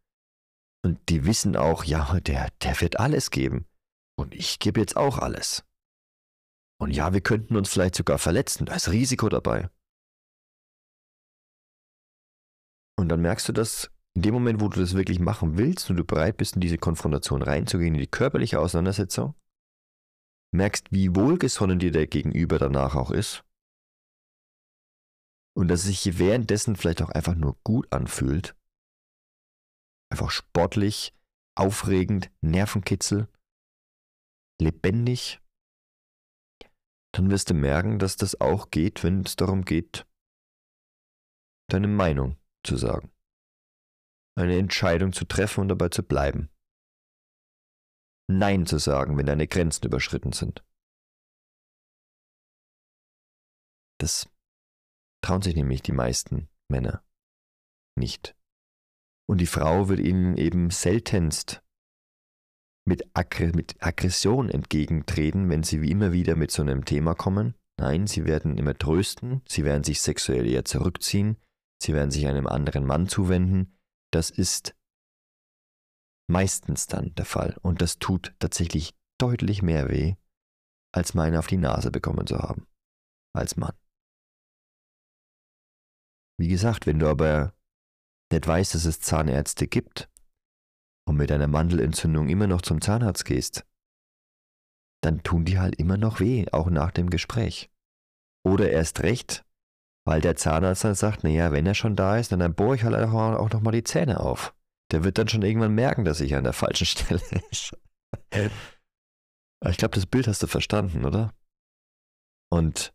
und 0.85 0.99
die 1.11 1.27
wissen 1.27 1.55
auch, 1.57 1.85
ja, 1.85 2.19
der, 2.21 2.49
der 2.63 2.81
wird 2.81 2.99
alles 2.99 3.31
geben. 3.31 3.67
Und 4.19 4.35
ich 4.35 4.59
gebe 4.59 4.81
jetzt 4.81 4.97
auch 4.97 5.19
alles. 5.19 5.65
Und 6.81 6.91
ja, 6.91 7.13
wir 7.13 7.21
könnten 7.21 7.55
uns 7.55 7.69
vielleicht 7.69 7.95
sogar 7.95 8.19
verletzen, 8.19 8.67
da 8.67 8.75
ist 8.75 8.91
Risiko 8.91 9.29
dabei. 9.29 9.71
Und 12.99 13.09
dann 13.11 13.21
merkst 13.21 13.49
du, 13.49 13.53
dass 13.53 13.91
in 14.15 14.23
dem 14.23 14.35
Moment, 14.35 14.61
wo 14.61 14.69
du 14.69 14.81
das 14.81 14.95
wirklich 14.95 15.19
machen 15.19 15.57
willst 15.57 15.89
und 15.89 15.97
du 15.97 16.05
bereit 16.05 16.37
bist, 16.37 16.55
in 16.55 16.61
diese 16.61 16.79
Konfrontation 16.79 17.43
reinzugehen, 17.43 17.95
in 17.95 18.01
die 18.01 18.07
körperliche 18.07 18.61
Auseinandersetzung, 18.61 19.35
merkst, 20.55 20.93
wie 20.93 21.15
wohlgesonnen 21.15 21.79
dir 21.79 21.93
der 21.93 22.07
Gegenüber 22.07 22.59
danach 22.59 22.95
auch 22.95 23.11
ist 23.11 23.45
und 25.57 25.69
dass 25.69 25.81
es 25.81 26.03
sich 26.03 26.19
währenddessen 26.19 26.77
vielleicht 26.77 27.03
auch 27.03 27.11
einfach 27.11 27.35
nur 27.35 27.57
gut 27.65 27.91
anfühlt, 27.93 28.55
einfach 30.11 30.31
sportlich, 30.31 31.15
aufregend, 31.55 32.31
Nervenkitzel, 32.43 33.29
lebendig, 34.61 35.41
dann 37.15 37.31
wirst 37.31 37.51
du 37.51 37.55
merken, 37.55 37.99
dass 37.99 38.17
das 38.17 38.41
auch 38.41 38.71
geht, 38.71 39.05
wenn 39.05 39.21
es 39.21 39.37
darum 39.37 39.65
geht, 39.65 40.07
deine 41.71 41.89
Meinung 41.89 42.37
zu 42.63 42.77
sagen 42.77 43.12
eine 44.35 44.59
Entscheidung 44.59 45.13
zu 45.13 45.25
treffen 45.25 45.61
und 45.61 45.69
dabei 45.69 45.89
zu 45.89 46.03
bleiben. 46.03 46.51
Nein 48.29 48.67
zu 48.67 48.79
sagen, 48.79 49.17
wenn 49.19 49.27
deine 49.27 49.47
Grenzen 49.47 49.87
überschritten 49.87 50.33
sind. 50.33 50.65
Das 54.01 54.29
trauen 55.23 55.43
sich 55.43 55.55
nämlich 55.55 55.83
die 55.83 55.93
meisten 55.93 56.49
Männer 56.69 57.05
nicht. 57.97 58.37
Und 59.29 59.41
die 59.41 59.47
Frau 59.47 59.89
wird 59.89 60.01
ihnen 60.01 60.37
eben 60.37 60.71
seltenst 60.71 61.63
mit, 62.85 63.05
Aggr 63.15 63.55
mit 63.55 63.77
Aggression 63.81 64.49
entgegentreten, 64.49 65.49
wenn 65.49 65.63
sie 65.63 65.81
wie 65.81 65.91
immer 65.91 66.13
wieder 66.13 66.35
mit 66.35 66.51
so 66.51 66.63
einem 66.63 66.85
Thema 66.85 67.15
kommen. 67.15 67.55
Nein, 67.79 68.07
sie 68.07 68.25
werden 68.25 68.59
immer 68.59 68.75
trösten, 68.75 69.43
sie 69.47 69.65
werden 69.65 69.85
sich 69.85 70.01
sexuell 70.01 70.47
eher 70.47 70.65
zurückziehen, 70.65 71.37
sie 71.81 71.95
werden 71.95 72.11
sich 72.11 72.27
einem 72.27 72.47
anderen 72.47 72.85
Mann 72.85 73.09
zuwenden, 73.09 73.77
das 74.13 74.31
ist 74.31 74.75
meistens 76.31 76.87
dann 76.87 77.15
der 77.15 77.25
Fall 77.25 77.57
und 77.63 77.83
das 77.83 77.99
tut 77.99 78.35
tatsächlich 78.39 78.95
deutlich 79.19 79.63
mehr 79.63 79.89
weh, 79.89 80.15
als 80.95 81.15
mal 81.15 81.25
einen 81.25 81.37
auf 81.37 81.47
die 81.47 81.57
Nase 81.57 81.91
bekommen 81.91 82.27
zu 82.27 82.39
haben. 82.39 82.67
Als 83.35 83.57
Mann. 83.57 83.77
Wie 86.39 86.49
gesagt, 86.49 86.87
wenn 86.87 86.99
du 86.99 87.09
aber 87.09 87.55
nicht 88.33 88.47
weißt, 88.47 88.75
dass 88.75 88.85
es 88.85 89.01
Zahnärzte 89.01 89.67
gibt 89.69 90.11
und 91.07 91.17
mit 91.17 91.31
einer 91.31 91.49
Mandelentzündung 91.49 92.29
immer 92.29 92.47
noch 92.47 92.63
zum 92.63 92.81
Zahnarzt 92.81 93.25
gehst, 93.25 93.67
dann 95.03 95.23
tun 95.23 95.45
die 95.45 95.59
halt 95.59 95.77
immer 95.77 95.97
noch 95.97 96.21
weh, 96.21 96.47
auch 96.53 96.71
nach 96.71 96.91
dem 96.91 97.11
Gespräch. 97.11 97.71
Oder 98.45 98.71
erst 98.71 99.01
recht, 99.01 99.45
weil 100.05 100.21
der 100.21 100.37
Zahnarzt 100.37 100.85
dann 100.85 100.95
sagt, 100.95 101.25
naja, 101.25 101.53
wenn 101.53 101.67
er 101.67 101.75
schon 101.75 101.97
da 101.97 102.17
ist, 102.19 102.33
dann, 102.33 102.55
bohre 102.55 102.77
ich 102.77 102.85
halt 102.85 102.95
auch, 102.97 103.13
auch 103.13 103.51
nochmal 103.51 103.73
die 103.73 103.85
Zähne 103.85 104.21
auf. 104.21 104.55
Der 104.91 105.05
wird 105.05 105.19
dann 105.19 105.29
schon 105.29 105.43
irgendwann 105.43 105.75
merken, 105.75 106.05
dass 106.05 106.21
ich 106.21 106.35
an 106.35 106.45
der 106.45 106.53
falschen 106.53 106.87
Stelle 106.87 107.21
ist. 107.51 107.77
ich 108.33 109.77
glaube, 109.77 109.95
das 109.95 110.07
Bild 110.07 110.27
hast 110.27 110.43
du 110.43 110.47
verstanden, 110.47 111.05
oder? 111.05 111.33
Und 112.51 112.93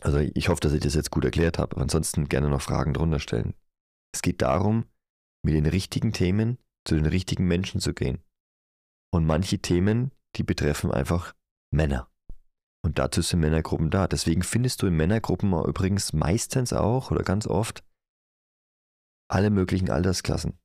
also 0.00 0.18
ich 0.18 0.48
hoffe, 0.48 0.60
dass 0.60 0.72
ich 0.72 0.80
das 0.80 0.94
jetzt 0.94 1.10
gut 1.10 1.24
erklärt 1.24 1.58
habe. 1.58 1.76
Ansonsten 1.80 2.28
gerne 2.28 2.48
noch 2.48 2.62
Fragen 2.62 2.94
drunter 2.94 3.18
stellen. 3.18 3.54
Es 4.14 4.22
geht 4.22 4.42
darum, 4.42 4.84
mit 5.44 5.54
den 5.54 5.66
richtigen 5.66 6.12
Themen 6.12 6.58
zu 6.86 6.94
den 6.94 7.06
richtigen 7.06 7.46
Menschen 7.46 7.80
zu 7.80 7.94
gehen. 7.94 8.22
Und 9.12 9.26
manche 9.26 9.58
Themen, 9.58 10.12
die 10.36 10.42
betreffen 10.42 10.90
einfach 10.90 11.34
Männer. 11.70 12.10
Und 12.88 12.98
dazu 12.98 13.20
sind 13.20 13.40
Männergruppen 13.40 13.90
da. 13.90 14.08
Deswegen 14.08 14.42
findest 14.42 14.80
du 14.80 14.86
in 14.86 14.96
Männergruppen 14.96 15.52
übrigens 15.52 16.14
meistens 16.14 16.72
auch 16.72 17.10
oder 17.10 17.22
ganz 17.22 17.46
oft 17.46 17.84
alle 19.30 19.50
möglichen 19.50 19.90
Altersklassen, 19.90 20.58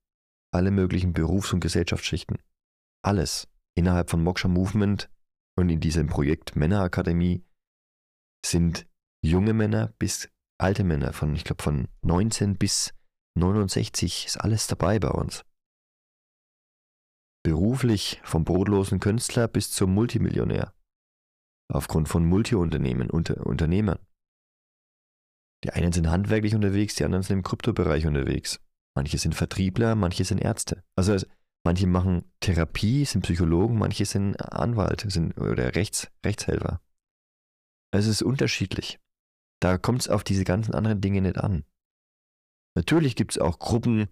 alle 0.54 0.72
möglichen 0.72 1.12
Berufs- 1.12 1.52
und 1.52 1.60
Gesellschaftsschichten. 1.60 2.38
Alles 3.04 3.50
innerhalb 3.76 4.10
von 4.10 4.24
Moksha 4.24 4.48
Movement 4.48 5.12
und 5.58 5.68
in 5.68 5.82
diesem 5.82 6.08
Projekt 6.08 6.56
Männerakademie 6.56 7.44
sind 8.46 8.88
junge 9.22 9.54
Männer 9.54 9.94
bis 10.00 10.30
alte 10.58 10.86
Männer, 10.86 11.12
von, 11.12 11.36
ich 11.36 11.44
glaube, 11.44 11.62
von 11.62 11.90
19 12.04 12.58
bis 12.58 12.94
69 13.38 14.28
ist 14.28 14.38
alles 14.38 14.68
dabei 14.68 14.98
bei 14.98 15.10
uns. 15.10 15.44
Beruflich 17.44 18.22
vom 18.24 18.46
brotlosen 18.46 19.02
Künstler 19.02 19.50
bis 19.50 19.74
zum 19.74 19.94
Multimillionär. 19.94 20.74
Aufgrund 21.74 22.08
von 22.08 22.26
Multiunternehmen, 22.26 23.10
unter, 23.10 23.46
Unternehmern. 23.46 24.00
Die 25.64 25.72
einen 25.72 25.92
sind 25.92 26.10
handwerklich 26.10 26.54
unterwegs, 26.56 26.96
die 26.96 27.04
anderen 27.04 27.24
sind 27.24 27.38
im 27.38 27.44
Kryptobereich 27.44 28.06
unterwegs. 28.06 28.60
Manche 28.96 29.18
sind 29.18 29.34
Vertriebler, 29.34 29.96
manche 29.96 30.24
sind 30.24 30.38
Ärzte. 30.38 30.84
Also 30.96 31.18
manche 31.66 31.88
machen 31.88 32.32
Therapie, 32.42 33.06
sind 33.06 33.24
Psychologen, 33.24 33.80
manche 33.80 34.06
sind 34.06 34.36
Anwalt 34.40 35.06
sind, 35.10 35.36
oder 35.40 35.76
Rechts, 35.76 36.12
Rechtshelfer. 36.24 36.80
Es 37.92 38.06
ist 38.06 38.22
unterschiedlich. 38.22 39.00
Da 39.60 39.78
kommt 39.78 40.02
es 40.02 40.10
auf 40.10 40.24
diese 40.24 40.44
ganzen 40.44 40.76
anderen 40.76 41.02
Dinge 41.02 41.22
nicht 41.22 41.38
an. 41.38 41.64
Natürlich 42.76 43.16
gibt 43.16 43.32
es 43.32 43.38
auch 43.40 43.58
Gruppen 43.58 44.10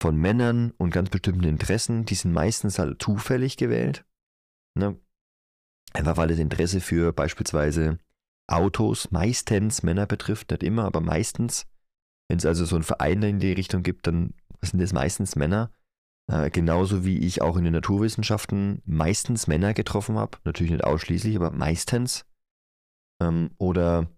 von 0.00 0.16
Männern 0.16 0.72
und 0.78 0.90
ganz 0.90 1.10
bestimmten 1.10 1.44
Interessen, 1.44 2.06
die 2.06 2.14
sind 2.14 2.32
meistens 2.32 2.78
halt 2.78 3.02
zufällig 3.02 3.56
gewählt. 3.56 4.06
Ne? 4.74 4.98
Einfach 5.94 6.16
weil 6.16 6.28
das 6.28 6.38
Interesse 6.38 6.80
für 6.80 7.12
beispielsweise 7.12 7.98
Autos 8.46 9.10
meistens 9.10 9.82
Männer 9.82 10.06
betrifft, 10.06 10.50
nicht 10.50 10.62
immer, 10.62 10.84
aber 10.84 11.00
meistens. 11.00 11.66
Wenn 12.28 12.38
es 12.38 12.46
also 12.46 12.64
so 12.64 12.76
einen 12.76 12.84
Verein 12.84 13.22
in 13.22 13.38
die 13.38 13.52
Richtung 13.52 13.82
gibt, 13.82 14.06
dann 14.06 14.34
sind 14.62 14.80
es 14.80 14.92
meistens 14.92 15.36
Männer. 15.36 15.70
Äh, 16.30 16.50
genauso 16.50 17.04
wie 17.04 17.18
ich 17.18 17.42
auch 17.42 17.56
in 17.56 17.64
den 17.64 17.72
Naturwissenschaften 17.72 18.80
meistens 18.84 19.46
Männer 19.46 19.74
getroffen 19.74 20.16
habe. 20.18 20.38
Natürlich 20.44 20.72
nicht 20.72 20.84
ausschließlich, 20.84 21.36
aber 21.36 21.50
meistens. 21.50 22.24
Ähm, 23.20 23.50
oder 23.58 24.08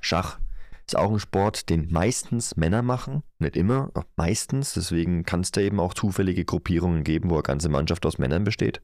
Schach 0.00 0.38
ist 0.86 0.96
auch 0.96 1.10
ein 1.10 1.18
Sport, 1.18 1.68
den 1.68 1.90
meistens 1.90 2.56
Männer 2.56 2.82
machen, 2.82 3.22
nicht 3.38 3.56
immer, 3.56 3.90
aber 3.94 4.06
meistens. 4.16 4.74
Deswegen 4.74 5.24
kann 5.24 5.40
es 5.40 5.50
da 5.50 5.60
eben 5.60 5.80
auch 5.80 5.94
zufällige 5.94 6.44
Gruppierungen 6.44 7.02
geben, 7.02 7.30
wo 7.30 7.34
eine 7.34 7.42
ganze 7.42 7.68
Mannschaft 7.68 8.06
aus 8.06 8.18
Männern 8.18 8.44
besteht. 8.44 8.82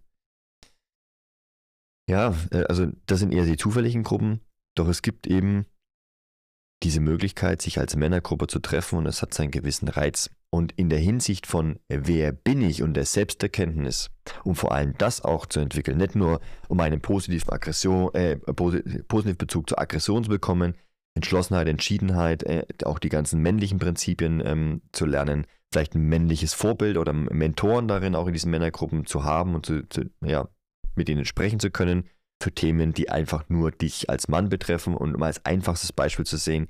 Ja, 2.08 2.34
äh, 2.50 2.64
also 2.64 2.86
das 3.06 3.20
sind 3.20 3.32
eher 3.32 3.44
die 3.44 3.56
zufälligen 3.56 4.02
Gruppen, 4.02 4.40
doch 4.76 4.88
es 4.88 5.02
gibt 5.02 5.26
eben 5.26 5.66
diese 6.82 7.00
Möglichkeit, 7.00 7.62
sich 7.62 7.78
als 7.78 7.96
Männergruppe 7.96 8.48
zu 8.48 8.58
treffen 8.58 8.98
und 8.98 9.06
es 9.06 9.22
hat 9.22 9.34
seinen 9.34 9.50
gewissen 9.50 9.88
Reiz. 9.88 10.30
Und 10.50 10.72
in 10.72 10.90
der 10.90 10.98
Hinsicht 10.98 11.46
von 11.46 11.78
wer 11.88 12.32
bin 12.32 12.60
ich 12.60 12.82
und 12.82 12.94
der 12.94 13.06
Selbsterkenntnis, 13.06 14.10
um 14.44 14.54
vor 14.54 14.72
allem 14.72 14.94
das 14.98 15.22
auch 15.22 15.46
zu 15.46 15.60
entwickeln, 15.60 15.96
nicht 15.96 16.14
nur 16.14 16.40
um 16.68 16.80
einen 16.80 17.00
positiven, 17.00 17.50
Aggression, 17.50 18.12
äh, 18.14 18.36
positiven 18.36 19.36
Bezug 19.36 19.68
zur 19.68 19.78
Aggression 19.78 20.24
zu 20.24 20.30
bekommen, 20.30 20.74
Entschlossenheit, 21.14 21.68
Entschiedenheit, 21.68 22.42
äh, 22.42 22.66
auch 22.84 22.98
die 22.98 23.08
ganzen 23.08 23.40
männlichen 23.40 23.78
Prinzipien 23.78 24.42
ähm, 24.44 24.82
zu 24.92 25.06
lernen, 25.06 25.46
vielleicht 25.72 25.94
ein 25.94 26.08
männliches 26.08 26.52
Vorbild 26.52 26.98
oder 26.98 27.12
Mentoren 27.12 27.88
darin 27.88 28.14
auch 28.14 28.26
in 28.26 28.34
diesen 28.34 28.50
Männergruppen 28.50 29.06
zu 29.06 29.24
haben 29.24 29.54
und 29.54 29.64
zu, 29.64 29.88
zu, 29.88 30.10
ja, 30.22 30.48
mit 30.96 31.08
ihnen 31.08 31.24
sprechen 31.24 31.60
zu 31.60 31.70
können 31.70 32.08
für 32.42 32.52
Themen, 32.52 32.92
die 32.92 33.10
einfach 33.10 33.48
nur 33.48 33.70
dich 33.70 34.10
als 34.10 34.28
Mann 34.28 34.48
betreffen 34.48 34.94
und 34.94 35.14
um 35.14 35.22
als 35.22 35.44
einfachstes 35.44 35.92
Beispiel 35.92 36.26
zu 36.26 36.36
sehen, 36.36 36.68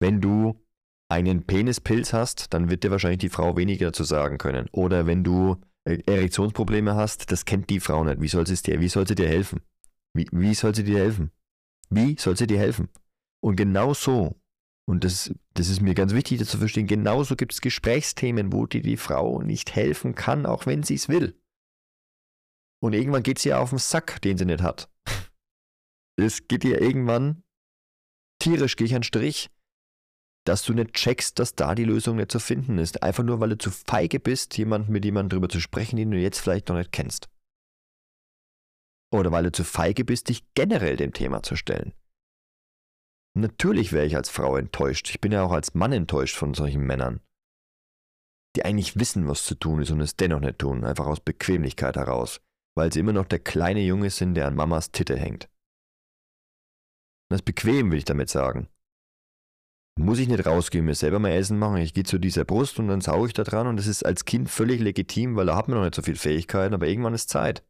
wenn 0.00 0.20
du 0.20 0.60
einen 1.08 1.44
Penispilz 1.44 2.12
hast, 2.12 2.52
dann 2.52 2.70
wird 2.70 2.84
dir 2.84 2.90
wahrscheinlich 2.90 3.18
die 3.18 3.28
Frau 3.28 3.56
weniger 3.56 3.86
dazu 3.86 4.04
sagen 4.04 4.38
können. 4.38 4.68
Oder 4.72 5.06
wenn 5.06 5.24
du 5.24 5.56
äh, 5.84 5.98
Erektionsprobleme 6.06 6.94
hast, 6.94 7.30
das 7.30 7.44
kennt 7.44 7.70
die 7.70 7.80
Frau 7.80 8.04
nicht. 8.04 8.20
Wie 8.20 8.28
soll 8.28 8.46
sie 8.46 8.56
dir, 8.56 8.80
wie 8.80 8.88
soll 8.88 9.06
sie 9.06 9.14
dir 9.14 9.28
helfen? 9.28 9.60
Wie, 10.14 10.26
wie 10.32 10.54
soll 10.54 10.74
sie 10.74 10.84
dir 10.84 10.98
helfen? 10.98 11.30
Wie 11.90 12.16
soll 12.18 12.36
sie 12.36 12.46
dir 12.46 12.58
helfen? 12.58 12.88
Und 13.40 13.56
genau 13.56 13.94
so, 13.94 14.34
und 14.88 15.04
das, 15.04 15.32
das 15.54 15.68
ist 15.68 15.80
mir 15.80 15.94
ganz 15.94 16.12
wichtig 16.14 16.38
das 16.38 16.48
zu 16.48 16.58
verstehen, 16.58 16.86
genauso 16.86 17.36
gibt 17.36 17.52
es 17.52 17.60
Gesprächsthemen, 17.60 18.52
wo 18.52 18.66
dir 18.66 18.82
die 18.82 18.96
Frau 18.96 19.42
nicht 19.42 19.74
helfen 19.74 20.14
kann, 20.14 20.46
auch 20.46 20.66
wenn 20.66 20.82
sie 20.82 20.94
es 20.94 21.08
will. 21.08 21.38
Und 22.82 22.92
irgendwann 22.92 23.22
geht 23.22 23.38
sie 23.38 23.50
ja 23.50 23.58
auf 23.58 23.70
den 23.70 23.78
Sack, 23.78 24.20
den 24.22 24.38
sie 24.38 24.44
nicht 24.44 24.62
hat. 24.62 24.90
Es 26.18 26.48
geht 26.48 26.64
ihr 26.64 26.80
irgendwann 26.80 27.42
tierisch 28.38 28.76
gegen 28.76 28.94
einen 28.94 29.02
Strich, 29.02 29.50
dass 30.46 30.62
du 30.62 30.72
nicht 30.72 30.94
checkst, 30.94 31.38
dass 31.38 31.54
da 31.54 31.74
die 31.74 31.84
Lösung 31.84 32.16
nicht 32.16 32.30
zu 32.30 32.38
finden 32.38 32.78
ist. 32.78 33.02
Einfach 33.02 33.24
nur, 33.24 33.40
weil 33.40 33.50
du 33.50 33.58
zu 33.58 33.70
feige 33.70 34.20
bist, 34.20 34.56
jemanden 34.56 34.92
mit 34.92 35.04
jemandem 35.04 35.30
drüber 35.30 35.48
zu 35.48 35.60
sprechen, 35.60 35.96
den 35.96 36.10
du 36.10 36.18
jetzt 36.18 36.38
vielleicht 36.38 36.68
noch 36.68 36.76
nicht 36.76 36.92
kennst. 36.92 37.28
Oder 39.12 39.32
weil 39.32 39.44
du 39.44 39.52
zu 39.52 39.64
feige 39.64 40.04
bist, 40.04 40.28
dich 40.28 40.44
generell 40.54 40.96
dem 40.96 41.12
Thema 41.12 41.42
zu 41.42 41.56
stellen. 41.56 41.92
Natürlich 43.34 43.92
wäre 43.92 44.06
ich 44.06 44.16
als 44.16 44.30
Frau 44.30 44.56
enttäuscht. 44.56 45.10
Ich 45.10 45.20
bin 45.20 45.32
ja 45.32 45.42
auch 45.42 45.52
als 45.52 45.74
Mann 45.74 45.92
enttäuscht 45.92 46.36
von 46.36 46.54
solchen 46.54 46.82
Männern, 46.82 47.20
die 48.56 48.64
eigentlich 48.64 48.98
wissen, 48.98 49.28
was 49.28 49.44
zu 49.44 49.54
tun 49.54 49.82
ist 49.82 49.90
und 49.90 50.00
es 50.00 50.16
dennoch 50.16 50.40
nicht 50.40 50.58
tun, 50.58 50.84
einfach 50.84 51.06
aus 51.06 51.20
Bequemlichkeit 51.20 51.96
heraus, 51.96 52.40
weil 52.76 52.92
sie 52.92 53.00
immer 53.00 53.12
noch 53.12 53.26
der 53.26 53.38
kleine 53.38 53.80
Junge 53.80 54.10
sind, 54.10 54.34
der 54.34 54.46
an 54.46 54.54
Mamas 54.54 54.92
Titte 54.92 55.16
hängt. 55.16 55.48
Das 57.28 57.40
ist 57.40 57.44
bequem, 57.44 57.90
will 57.90 57.98
ich 57.98 58.04
damit 58.04 58.30
sagen. 58.30 58.68
Muss 59.98 60.18
ich 60.18 60.28
nicht 60.28 60.44
rausgehen, 60.44 60.84
mir 60.84 60.94
selber 60.94 61.18
mal 61.18 61.32
Essen 61.32 61.58
machen. 61.58 61.78
Ich 61.78 61.94
gehe 61.94 62.04
zu 62.04 62.18
dieser 62.18 62.44
Brust 62.44 62.78
und 62.78 62.88
dann 62.88 63.00
sauge 63.00 63.28
ich 63.28 63.32
da 63.32 63.44
dran 63.44 63.66
und 63.66 63.78
das 63.78 63.86
ist 63.86 64.04
als 64.04 64.26
Kind 64.26 64.50
völlig 64.50 64.80
legitim, 64.80 65.36
weil 65.36 65.46
da 65.46 65.56
hat 65.56 65.68
man 65.68 65.78
noch 65.78 65.84
nicht 65.84 65.94
so 65.94 66.02
viel 66.02 66.16
Fähigkeiten, 66.16 66.74
aber 66.74 66.86
irgendwann 66.86 67.14
ist 67.14 67.30
Zeit. 67.30 67.64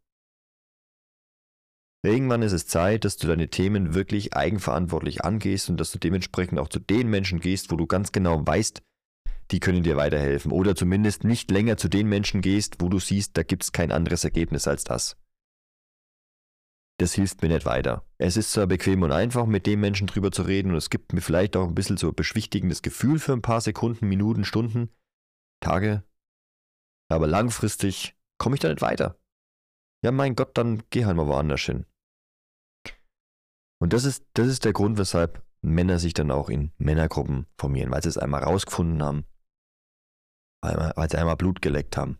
Irgendwann 2.05 2.43
ist 2.43 2.53
es 2.53 2.67
Zeit, 2.67 3.05
dass 3.05 3.17
du 3.17 3.27
deine 3.27 3.49
Themen 3.49 3.95
wirklich 3.95 4.35
eigenverantwortlich 4.35 5.25
angehst 5.25 5.71
und 5.71 5.79
dass 5.79 5.93
du 5.93 5.99
dementsprechend 5.99 6.59
auch 6.59 6.69
zu 6.69 6.79
den 6.79 7.09
Menschen 7.09 7.41
gehst, 7.41 7.71
wo 7.71 7.77
du 7.77 7.87
ganz 7.87 8.13
genau 8.13 8.47
weißt, 8.47 8.83
die 9.51 9.61
können 9.61 9.83
dir 9.83 9.97
weiterhelfen. 9.97 10.53
Oder 10.53 10.75
zumindest 10.75 11.25
nicht 11.25 11.51
länger 11.51 11.77
zu 11.77 11.89
den 11.89 12.09
Menschen 12.09 12.41
gehst, 12.41 12.77
wo 12.81 12.89
du 12.89 12.99
siehst, 12.99 13.37
da 13.37 13.43
gibt 13.43 13.63
es 13.63 13.73
kein 13.73 13.93
anderes 13.93 14.25
Ergebnis 14.25 14.67
als 14.67 14.85
das. 14.85 15.17
Das 16.99 17.13
hilft 17.13 17.43
mir 17.43 17.49
nicht 17.49 17.67
weiter. 17.67 18.07
Es 18.17 18.37
ist 18.37 18.53
zwar 18.53 18.67
bequem 18.67 19.03
und 19.03 19.13
einfach, 19.13 19.47
mit 19.47 19.67
dem 19.67 19.81
Menschen 19.81 20.07
drüber 20.07 20.33
zu 20.33 20.43
reden 20.43 20.71
und 20.71 20.77
es 20.77 20.89
gibt 20.89 21.13
mir 21.13 21.21
vielleicht 21.21 21.57
auch 21.57 21.69
ein 21.69 21.75
bisschen 21.75 21.99
so 21.99 22.11
beschwichtigendes 22.13 22.81
Gefühl 22.81 23.19
für 23.19 23.35
ein 23.35 23.43
paar 23.43 23.61
Sekunden, 23.61 24.09
Minuten, 24.09 24.45
Stunden, 24.45 24.89
Tage, 25.61 26.05
aber 27.09 27.27
langfristig 27.27 28.17
komme 28.39 28.57
ich 28.57 28.61
da 28.61 28.69
nicht 28.69 28.83
weiter. 28.83 29.19
Ja, 30.03 30.13
mein 30.13 30.37
Gott, 30.37 30.57
dann 30.57 30.83
geh 30.91 31.05
halt 31.05 31.17
mal 31.17 31.27
woanders 31.27 31.63
hin. 31.63 31.87
Und 33.79 33.93
das 33.93 34.05
ist, 34.05 34.25
das 34.35 34.49
ist 34.49 34.65
der 34.65 34.73
Grund, 34.73 34.99
weshalb 34.99 35.45
Männer 35.63 35.99
sich 35.99 36.15
dann 36.15 36.31
auch 36.31 36.49
in 36.49 36.73
Männergruppen 36.79 37.47
formieren, 37.59 37.91
weil 37.91 38.03
sie 38.03 38.09
es 38.09 38.19
einmal 38.19 38.43
rausgefunden 38.43 39.03
haben, 39.03 39.25
weil, 40.63 41.11
sie 41.11 41.19
einmal 41.19 41.37
Blut 41.37 41.63
geleckt 41.63 41.97
haben 41.97 42.19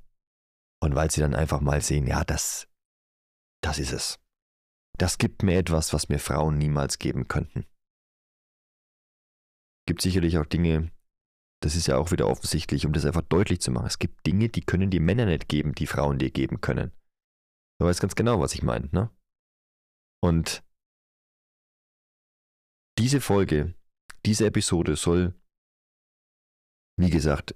und 0.83 0.95
weil 0.95 1.11
sie 1.11 1.21
dann 1.21 1.35
einfach 1.35 1.61
mal 1.61 1.81
sehen, 1.81 2.07
ja, 2.07 2.25
das, 2.25 2.69
das 3.63 3.79
ist 3.79 3.93
es. 3.93 4.21
Das 4.99 5.19
gibt 5.19 5.43
mir 5.43 5.59
etwas, 5.59 5.93
was 5.93 6.09
mir 6.09 6.19
Frauen 6.19 6.59
niemals 6.59 6.99
geben 6.99 7.29
könnten. 7.29 7.67
Gibt 9.87 10.03
sicherlich 10.03 10.39
auch 10.39 10.47
Dinge, 10.47 10.91
das 11.63 11.75
ist 11.75 11.87
ja 11.87 11.97
auch 11.97 12.11
wieder 12.11 12.29
offensichtlich, 12.29 12.87
um 12.87 12.93
das 12.93 13.05
einfach 13.05 13.23
deutlich 13.23 13.61
zu 13.61 13.71
machen. 13.71 13.87
Es 13.87 13.99
gibt 13.99 14.27
Dinge, 14.27 14.49
die 14.49 14.63
können 14.63 14.91
die 14.91 15.01
Männer 15.01 15.27
nicht 15.27 15.49
geben, 15.49 15.75
die 15.75 15.87
Frauen 15.87 16.19
dir 16.19 16.31
geben 16.31 16.61
können. 16.61 16.93
Du 17.79 17.87
weißt 17.87 18.01
ganz 18.01 18.15
genau, 18.15 18.41
was 18.41 18.55
ich 18.55 18.63
meine, 18.63 18.89
ne? 18.93 19.11
Und 20.23 20.65
diese 22.99 23.21
Folge, 23.21 23.75
diese 24.25 24.47
Episode 24.47 24.97
soll, 24.97 25.35
wie 26.99 27.11
gesagt, 27.11 27.55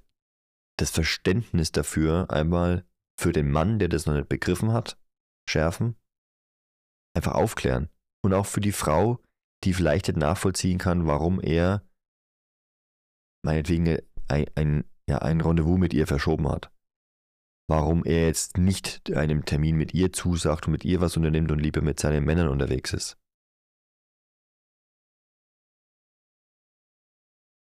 das 0.80 0.90
Verständnis 0.90 1.72
dafür 1.72 2.30
einmal 2.30 2.86
für 3.18 3.32
den 3.32 3.50
Mann, 3.50 3.78
der 3.78 3.88
das 3.88 4.06
noch 4.06 4.14
nicht 4.14 4.28
begriffen 4.28 4.72
hat, 4.72 4.98
schärfen, 5.48 5.96
einfach 7.14 7.34
aufklären. 7.34 7.90
Und 8.22 8.34
auch 8.34 8.46
für 8.46 8.60
die 8.60 8.72
Frau, 8.72 9.22
die 9.64 9.74
vielleicht 9.74 10.08
nicht 10.08 10.16
nachvollziehen 10.16 10.78
kann, 10.78 11.06
warum 11.06 11.40
er 11.40 11.86
meinetwegen 13.44 13.98
ein, 14.28 14.46
ein, 14.54 14.84
ja, 15.08 15.18
ein 15.18 15.40
Rendezvous 15.40 15.78
mit 15.78 15.92
ihr 15.92 16.06
verschoben 16.06 16.48
hat. 16.48 16.72
Warum 17.68 18.04
er 18.04 18.26
jetzt 18.26 18.58
nicht 18.58 19.12
einem 19.14 19.44
Termin 19.44 19.76
mit 19.76 19.94
ihr 19.94 20.12
zusagt 20.12 20.66
und 20.66 20.72
mit 20.72 20.84
ihr 20.84 21.00
was 21.00 21.16
unternimmt 21.16 21.52
und 21.52 21.60
lieber 21.60 21.82
mit 21.82 22.00
seinen 22.00 22.24
Männern 22.24 22.48
unterwegs 22.48 22.92
ist. 22.92 23.16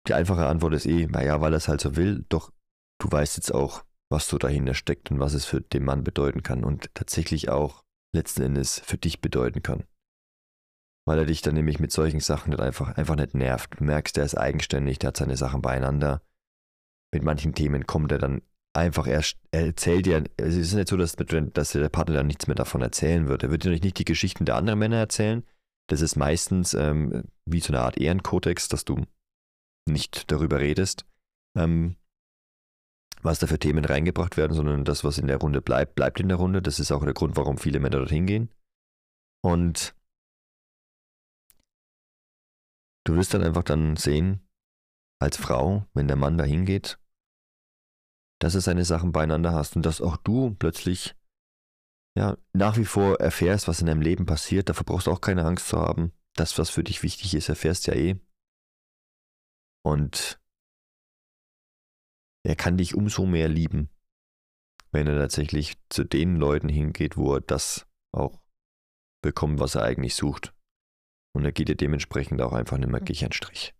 Die 0.07 0.15
einfache 0.15 0.47
Antwort 0.47 0.75
ist 0.75 0.87
eh, 0.87 1.07
naja, 1.07 1.41
weil 1.41 1.53
er 1.53 1.59
es 1.59 1.69
halt 1.69 1.81
so 1.81 1.97
will, 1.97 2.25
doch 2.29 2.53
du 3.01 3.11
weißt 3.11 3.37
jetzt 3.37 3.53
auch, 3.53 3.85
was 4.11 4.29
so 4.29 4.39
dahinter 4.39 4.75
steckt 4.75 5.11
und 5.11 5.21
was 5.21 5.35
es 5.35 5.45
für 5.45 5.61
den 5.61 5.85
Mann 5.85 6.05
bedeuten 6.05 6.43
kann 6.43 6.65
und 6.65 6.95
tatsächlich 6.95 7.49
auch 7.49 7.85
letzten 8.15 8.43
Endes 8.43 8.81
für 8.81 8.99
dich 8.99 9.21
bedeuten 9.21 9.63
kann. 9.63 9.85
Weil 11.07 11.19
er 11.19 11.27
dich 11.27 11.43
dann 11.43 11.55
nämlich 11.55 11.81
mit 11.81 11.93
solchen 11.93 12.21
Sachen 12.21 12.51
nicht 12.51 12.61
einfach, 12.61 12.97
einfach 12.97 13.17
nicht 13.17 13.35
nervt. 13.35 13.79
Du 13.79 13.85
merkst, 13.85 14.19
er 14.19 14.25
ist 14.25 14.37
eigenständig, 14.37 14.99
der 14.99 15.09
hat 15.09 15.17
seine 15.17 15.37
Sachen 15.37 15.63
beieinander. 15.63 16.23
Mit 17.13 17.23
manchen 17.23 17.55
Themen 17.55 17.87
kommt 17.87 18.13
er 18.13 18.19
dann 18.19 18.43
einfach 18.73 19.07
erst, 19.07 19.39
er 19.51 19.67
erzählt 19.67 20.07
dir, 20.07 20.25
es 20.37 20.55
ist 20.55 20.75
nicht 20.75 20.89
so, 20.89 20.97
dass, 20.97 21.17
dass 21.17 21.73
der 21.73 21.89
Partner 21.89 22.17
dann 22.17 22.27
nichts 22.27 22.47
mehr 22.47 22.55
davon 22.55 22.83
erzählen 22.83 23.27
wird. 23.29 23.43
Er 23.43 23.51
wird 23.51 23.65
dir 23.65 23.71
nicht 23.71 23.99
die 23.99 24.05
Geschichten 24.05 24.45
der 24.45 24.57
anderen 24.57 24.79
Männer 24.79 24.99
erzählen. 24.99 25.45
Das 25.89 26.01
ist 26.01 26.17
meistens 26.17 26.75
ähm, 26.75 27.25
wie 27.47 27.61
so 27.61 27.73
eine 27.73 27.83
Art 27.83 27.99
Ehrenkodex, 27.99 28.69
dass 28.69 28.85
du 28.85 29.05
nicht 29.89 30.31
darüber 30.31 30.61
redest, 30.61 31.05
ähm, 31.57 31.97
was 33.23 33.39
da 33.39 33.47
für 33.47 33.59
Themen 33.59 33.85
reingebracht 33.85 34.37
werden, 34.37 34.55
sondern 34.55 34.85
das, 34.85 35.05
was 35.05 35.19
in 35.19 35.27
der 35.27 35.39
Runde 35.39 35.61
bleibt, 35.61 35.95
bleibt 35.95 36.21
in 36.21 36.29
der 36.29 36.39
Runde. 36.39 36.63
Das 36.63 36.79
ist 36.81 36.93
auch 36.93 37.05
der 37.05 37.15
Grund, 37.15 37.37
warum 37.37 37.59
viele 37.59 37.81
Männer 37.81 37.99
dorthin 37.99 38.27
gehen. 38.27 38.51
Und 39.43 39.95
du 43.05 43.17
wirst 43.17 43.35
dann 43.35 43.43
einfach 43.43 43.65
dann 43.65 43.97
sehen, 43.97 44.41
als 45.21 45.37
Frau, 45.37 45.87
wenn 45.95 46.09
der 46.09 46.17
Mann 46.17 46.39
da 46.39 46.45
hingeht, 46.45 46.99
dass 48.41 48.55
er 48.55 48.63
seine 48.63 48.85
Sachen 48.85 49.13
beieinander 49.13 49.53
hast 49.53 49.77
und 49.77 49.85
dass 49.85 50.01
auch 50.01 50.17
du 50.17 50.55
plötzlich 50.55 51.15
ja, 52.17 52.37
nach 52.53 52.77
wie 52.77 52.85
vor 52.85 53.21
erfährst, 53.21 53.69
was 53.69 53.81
in 53.81 53.87
deinem 53.87 54.03
Leben 54.03 54.27
passiert. 54.27 54.69
Dafür 54.69 54.85
brauchst 54.85 55.07
du 55.07 55.13
auch 55.13 55.21
keine 55.21 55.45
Angst 55.45 55.69
zu 55.69 55.79
haben. 55.79 56.13
Das, 56.35 56.59
was 56.59 56.71
für 56.71 56.83
dich 56.83 57.03
wichtig 57.03 57.35
ist, 57.35 57.49
erfährst 57.49 57.87
ja 57.87 57.95
eh. 57.95 58.19
Und 59.83 60.40
er 62.45 62.57
kann 62.57 62.77
dich 62.77 62.95
umso 62.95 63.27
mehr 63.27 63.49
lieben, 63.49 63.91
wenn 64.93 65.07
er 65.07 65.19
tatsächlich 65.19 65.77
zu 65.89 66.05
den 66.05 66.37
Leuten 66.37 66.69
hingeht, 66.69 67.17
wo 67.17 67.35
er 67.35 67.41
das 67.41 67.87
auch 68.13 68.41
bekommt, 69.23 69.61
was 69.61 69.75
er 69.75 69.83
eigentlich 69.83 70.15
sucht. 70.15 70.55
Und 71.35 71.45
er 71.45 71.53
geht 71.53 71.69
dir 71.69 71.77
dementsprechend 71.77 72.41
auch 72.41 72.53
einfach 72.53 72.79
nicht 72.79 72.89
mehr 72.89 73.01
gleich 73.01 73.23
einen 73.23 73.33
Strich. 73.33 73.75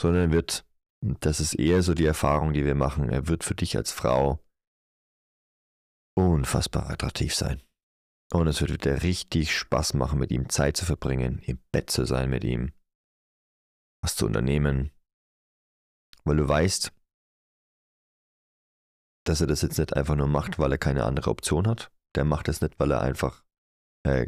Sondern 0.00 0.30
er 0.30 0.32
wird, 0.32 0.66
das 1.00 1.40
ist 1.40 1.54
eher 1.54 1.82
so 1.82 1.94
die 1.94 2.04
Erfahrung, 2.04 2.52
die 2.52 2.64
wir 2.64 2.74
machen, 2.74 3.08
er 3.08 3.28
wird 3.28 3.44
für 3.44 3.54
dich 3.54 3.76
als 3.76 3.92
Frau 3.92 4.44
unfassbar 6.14 6.90
attraktiv 6.90 7.34
sein. 7.34 7.62
Und 8.32 8.46
es 8.46 8.60
wird 8.60 8.84
dir 8.84 9.02
richtig 9.02 9.56
Spaß 9.56 9.94
machen, 9.94 10.18
mit 10.18 10.30
ihm 10.30 10.48
Zeit 10.48 10.76
zu 10.76 10.84
verbringen, 10.84 11.38
im 11.40 11.58
Bett 11.70 11.90
zu 11.90 12.04
sein 12.04 12.30
mit 12.30 12.44
ihm, 12.44 12.72
was 14.02 14.16
zu 14.16 14.26
unternehmen, 14.26 14.90
weil 16.24 16.36
du 16.36 16.48
weißt, 16.48 16.92
dass 19.24 19.40
er 19.40 19.46
das 19.46 19.62
jetzt 19.62 19.78
nicht 19.78 19.96
einfach 19.96 20.16
nur 20.16 20.26
macht, 20.26 20.58
weil 20.58 20.72
er 20.72 20.78
keine 20.78 21.04
andere 21.04 21.30
Option 21.30 21.66
hat. 21.66 21.92
Der 22.14 22.24
macht 22.24 22.48
das 22.48 22.60
nicht, 22.60 22.78
weil 22.78 22.90
er 22.90 23.00
einfach 23.00 23.44
äh, 24.04 24.26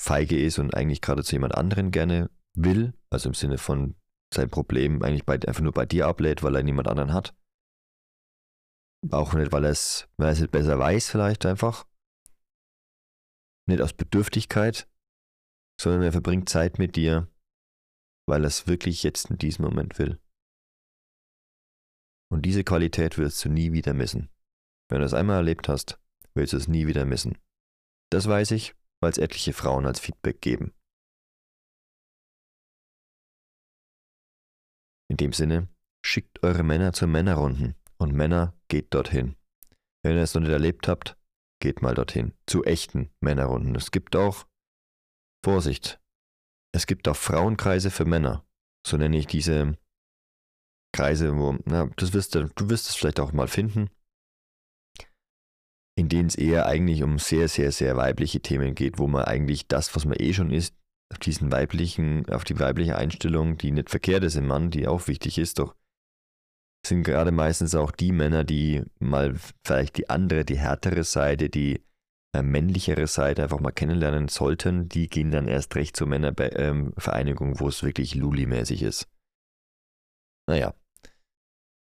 feige 0.00 0.40
ist 0.40 0.58
und 0.58 0.74
eigentlich 0.74 1.00
gerade 1.00 1.22
zu 1.22 1.32
jemand 1.32 1.54
anderen 1.54 1.90
gerne 1.90 2.30
will, 2.54 2.94
also 3.10 3.28
im 3.28 3.34
Sinne 3.34 3.58
von 3.58 3.96
sein 4.32 4.50
Problem 4.50 5.02
eigentlich 5.02 5.24
bei, 5.24 5.34
einfach 5.34 5.62
nur 5.62 5.72
bei 5.72 5.86
dir 5.86 6.06
ablädt, 6.06 6.42
weil 6.42 6.56
er 6.56 6.62
niemand 6.62 6.88
anderen 6.88 7.12
hat. 7.12 7.34
Auch 9.10 9.34
nicht, 9.34 9.52
weil 9.52 9.64
er 9.64 9.70
es, 9.70 10.08
weil 10.16 10.28
er 10.28 10.32
es 10.32 10.48
besser 10.48 10.78
weiß, 10.78 11.10
vielleicht 11.10 11.46
einfach. 11.46 11.86
Nicht 13.66 13.80
aus 13.80 13.92
Bedürftigkeit, 13.92 14.88
sondern 15.80 16.02
er 16.02 16.12
verbringt 16.12 16.48
Zeit 16.48 16.78
mit 16.78 16.96
dir, 16.96 17.28
weil 18.26 18.44
er 18.44 18.48
es 18.48 18.66
wirklich 18.66 19.02
jetzt 19.02 19.30
in 19.30 19.38
diesem 19.38 19.64
Moment 19.64 19.98
will. 19.98 20.20
Und 22.34 22.42
diese 22.42 22.64
Qualität 22.64 23.16
wirst 23.16 23.44
du 23.44 23.48
nie 23.48 23.70
wieder 23.70 23.94
missen. 23.94 24.28
Wenn 24.90 24.98
du 24.98 25.06
es 25.06 25.14
einmal 25.14 25.36
erlebt 25.36 25.68
hast, 25.68 26.00
willst 26.34 26.52
du 26.52 26.56
es 26.56 26.66
nie 26.66 26.88
wieder 26.88 27.04
missen. 27.04 27.38
Das 28.10 28.26
weiß 28.26 28.50
ich, 28.50 28.74
weil 29.00 29.12
es 29.12 29.18
etliche 29.18 29.52
Frauen 29.52 29.86
als 29.86 30.00
Feedback 30.00 30.40
geben. 30.40 30.74
In 35.08 35.16
dem 35.16 35.32
Sinne, 35.32 35.68
schickt 36.04 36.42
eure 36.42 36.64
Männer 36.64 36.92
zu 36.92 37.06
Männerrunden 37.06 37.76
und 37.98 38.12
Männer 38.12 38.58
geht 38.66 38.92
dorthin. 38.92 39.36
Wenn 40.02 40.16
ihr 40.16 40.22
es 40.22 40.34
noch 40.34 40.40
nicht 40.40 40.50
erlebt 40.50 40.88
habt, 40.88 41.16
geht 41.62 41.82
mal 41.82 41.94
dorthin. 41.94 42.34
Zu 42.48 42.64
echten 42.64 43.12
Männerrunden. 43.20 43.76
Es 43.76 43.92
gibt 43.92 44.16
auch, 44.16 44.48
Vorsicht, 45.44 46.00
es 46.74 46.88
gibt 46.88 47.06
auch 47.06 47.16
Frauenkreise 47.16 47.92
für 47.92 48.06
Männer. 48.06 48.44
So 48.84 48.96
nenne 48.96 49.18
ich 49.18 49.28
diese 49.28 49.78
Kreise, 50.94 51.36
wo, 51.36 51.56
na, 51.64 51.90
das 51.96 52.12
wirst 52.12 52.34
du, 52.34 52.48
du 52.54 52.70
wirst 52.70 52.88
es 52.88 52.94
vielleicht 52.94 53.18
auch 53.18 53.32
mal 53.32 53.48
finden, 53.48 53.90
in 55.96 56.08
denen 56.08 56.28
es 56.28 56.36
eher 56.36 56.66
eigentlich 56.66 57.02
um 57.02 57.18
sehr, 57.18 57.48
sehr, 57.48 57.72
sehr 57.72 57.96
weibliche 57.96 58.40
Themen 58.40 58.74
geht, 58.74 58.98
wo 58.98 59.08
man 59.08 59.24
eigentlich 59.24 59.66
das, 59.66 59.94
was 59.96 60.04
man 60.04 60.18
eh 60.18 60.32
schon 60.32 60.50
ist, 60.50 60.74
auf 61.12 61.18
diesen 61.18 61.50
weiblichen, 61.52 62.28
auf 62.30 62.44
die 62.44 62.58
weibliche 62.58 62.96
Einstellung, 62.96 63.58
die 63.58 63.72
nicht 63.72 63.90
verkehrt 63.90 64.22
ist 64.24 64.36
im 64.36 64.46
Mann, 64.46 64.70
die 64.70 64.86
auch 64.86 65.06
wichtig 65.08 65.38
ist, 65.38 65.58
doch 65.58 65.74
sind 66.86 67.02
gerade 67.02 67.32
meistens 67.32 67.74
auch 67.74 67.90
die 67.90 68.12
Männer, 68.12 68.44
die 68.44 68.82
mal 68.98 69.34
vielleicht 69.66 69.96
die 69.96 70.10
andere, 70.10 70.44
die 70.44 70.58
härtere 70.58 71.02
Seite, 71.02 71.48
die 71.48 71.82
äh, 72.34 72.42
männlichere 72.42 73.06
Seite 73.06 73.42
einfach 73.42 73.60
mal 73.60 73.72
kennenlernen 73.72 74.28
sollten, 74.28 74.88
die 74.88 75.08
gehen 75.08 75.30
dann 75.30 75.48
erst 75.48 75.74
recht 75.76 75.96
zur 75.96 76.06
Männervereinigung, 76.06 77.48
ähm, 77.48 77.60
wo 77.60 77.68
es 77.68 77.82
wirklich 77.82 78.14
Luli-mäßig 78.14 78.82
ist. 78.82 79.08
Naja, 80.46 80.74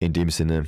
in 0.01 0.13
dem 0.13 0.29
Sinne, 0.29 0.65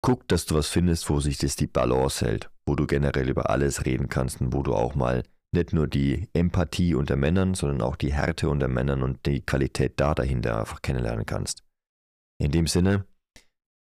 guck, 0.00 0.28
dass 0.28 0.46
du 0.46 0.54
was 0.54 0.68
findest, 0.68 1.10
wo 1.10 1.18
sich 1.18 1.38
das 1.38 1.56
die 1.56 1.66
Balance 1.66 2.24
hält, 2.24 2.50
wo 2.66 2.76
du 2.76 2.86
generell 2.86 3.28
über 3.28 3.50
alles 3.50 3.84
reden 3.84 4.08
kannst 4.08 4.40
und 4.40 4.52
wo 4.52 4.62
du 4.62 4.74
auch 4.74 4.94
mal 4.94 5.24
nicht 5.52 5.72
nur 5.72 5.88
die 5.88 6.28
Empathie 6.32 6.94
unter 6.94 7.16
Männern, 7.16 7.54
sondern 7.54 7.82
auch 7.82 7.96
die 7.96 8.12
Härte 8.12 8.48
unter 8.48 8.68
Männern 8.68 9.02
und 9.02 9.26
die 9.26 9.40
Qualität 9.40 9.98
da 9.98 10.14
dahinter 10.14 10.60
einfach 10.60 10.82
kennenlernen 10.82 11.26
kannst. 11.26 11.64
In 12.38 12.52
dem 12.52 12.68
Sinne, 12.68 13.06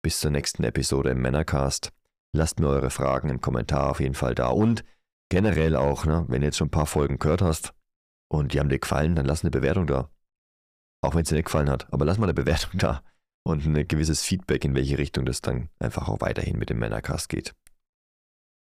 bis 0.04 0.20
zur 0.20 0.30
nächsten 0.30 0.64
Episode 0.64 1.10
im 1.10 1.22
Männercast. 1.22 1.92
Lasst 2.36 2.60
mir 2.60 2.68
eure 2.68 2.90
Fragen 2.90 3.30
im 3.30 3.42
Kommentar 3.42 3.90
auf 3.90 4.00
jeden 4.00 4.16
Fall 4.16 4.36
da 4.36 4.50
und 4.50 4.84
generell 5.30 5.76
auch, 5.76 6.06
ne, 6.06 6.26
wenn 6.28 6.42
du 6.42 6.48
jetzt 6.48 6.58
schon 6.58 6.68
ein 6.68 6.72
paar 6.72 6.88
Folgen 6.88 7.18
gehört 7.18 7.42
hast 7.42 7.74
und 8.28 8.54
die 8.54 8.60
haben 8.60 8.70
dir 8.70 8.80
gefallen, 8.80 9.16
dann 9.16 9.26
lass 9.26 9.44
eine 9.44 9.52
Bewertung 9.52 9.88
da. 9.88 10.10
Auch 11.02 11.16
wenn 11.16 11.22
es 11.22 11.30
dir 11.30 11.36
nicht 11.36 11.46
gefallen 11.46 11.70
hat, 11.70 11.92
aber 11.92 12.06
lass 12.06 12.18
mal 12.18 12.26
eine 12.26 12.34
Bewertung 12.34 12.72
da 12.78 13.02
und 13.46 13.66
ein 13.66 13.88
gewisses 13.88 14.24
Feedback, 14.24 14.66
in 14.66 14.76
welche 14.76 14.98
Richtung 14.98 15.26
das 15.26 15.42
dann 15.42 15.70
einfach 15.80 16.08
auch 16.08 16.22
weiterhin 16.22 16.58
mit 16.58 16.70
dem 16.70 16.80
Männercast 16.80 17.30
geht. 17.30 17.54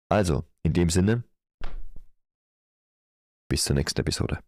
Also, 0.09 0.45
in 0.63 0.73
dem 0.73 0.89
Sinne, 0.89 1.23
bis 3.49 3.63
zur 3.63 3.75
nächsten 3.75 4.01
Episode. 4.01 4.39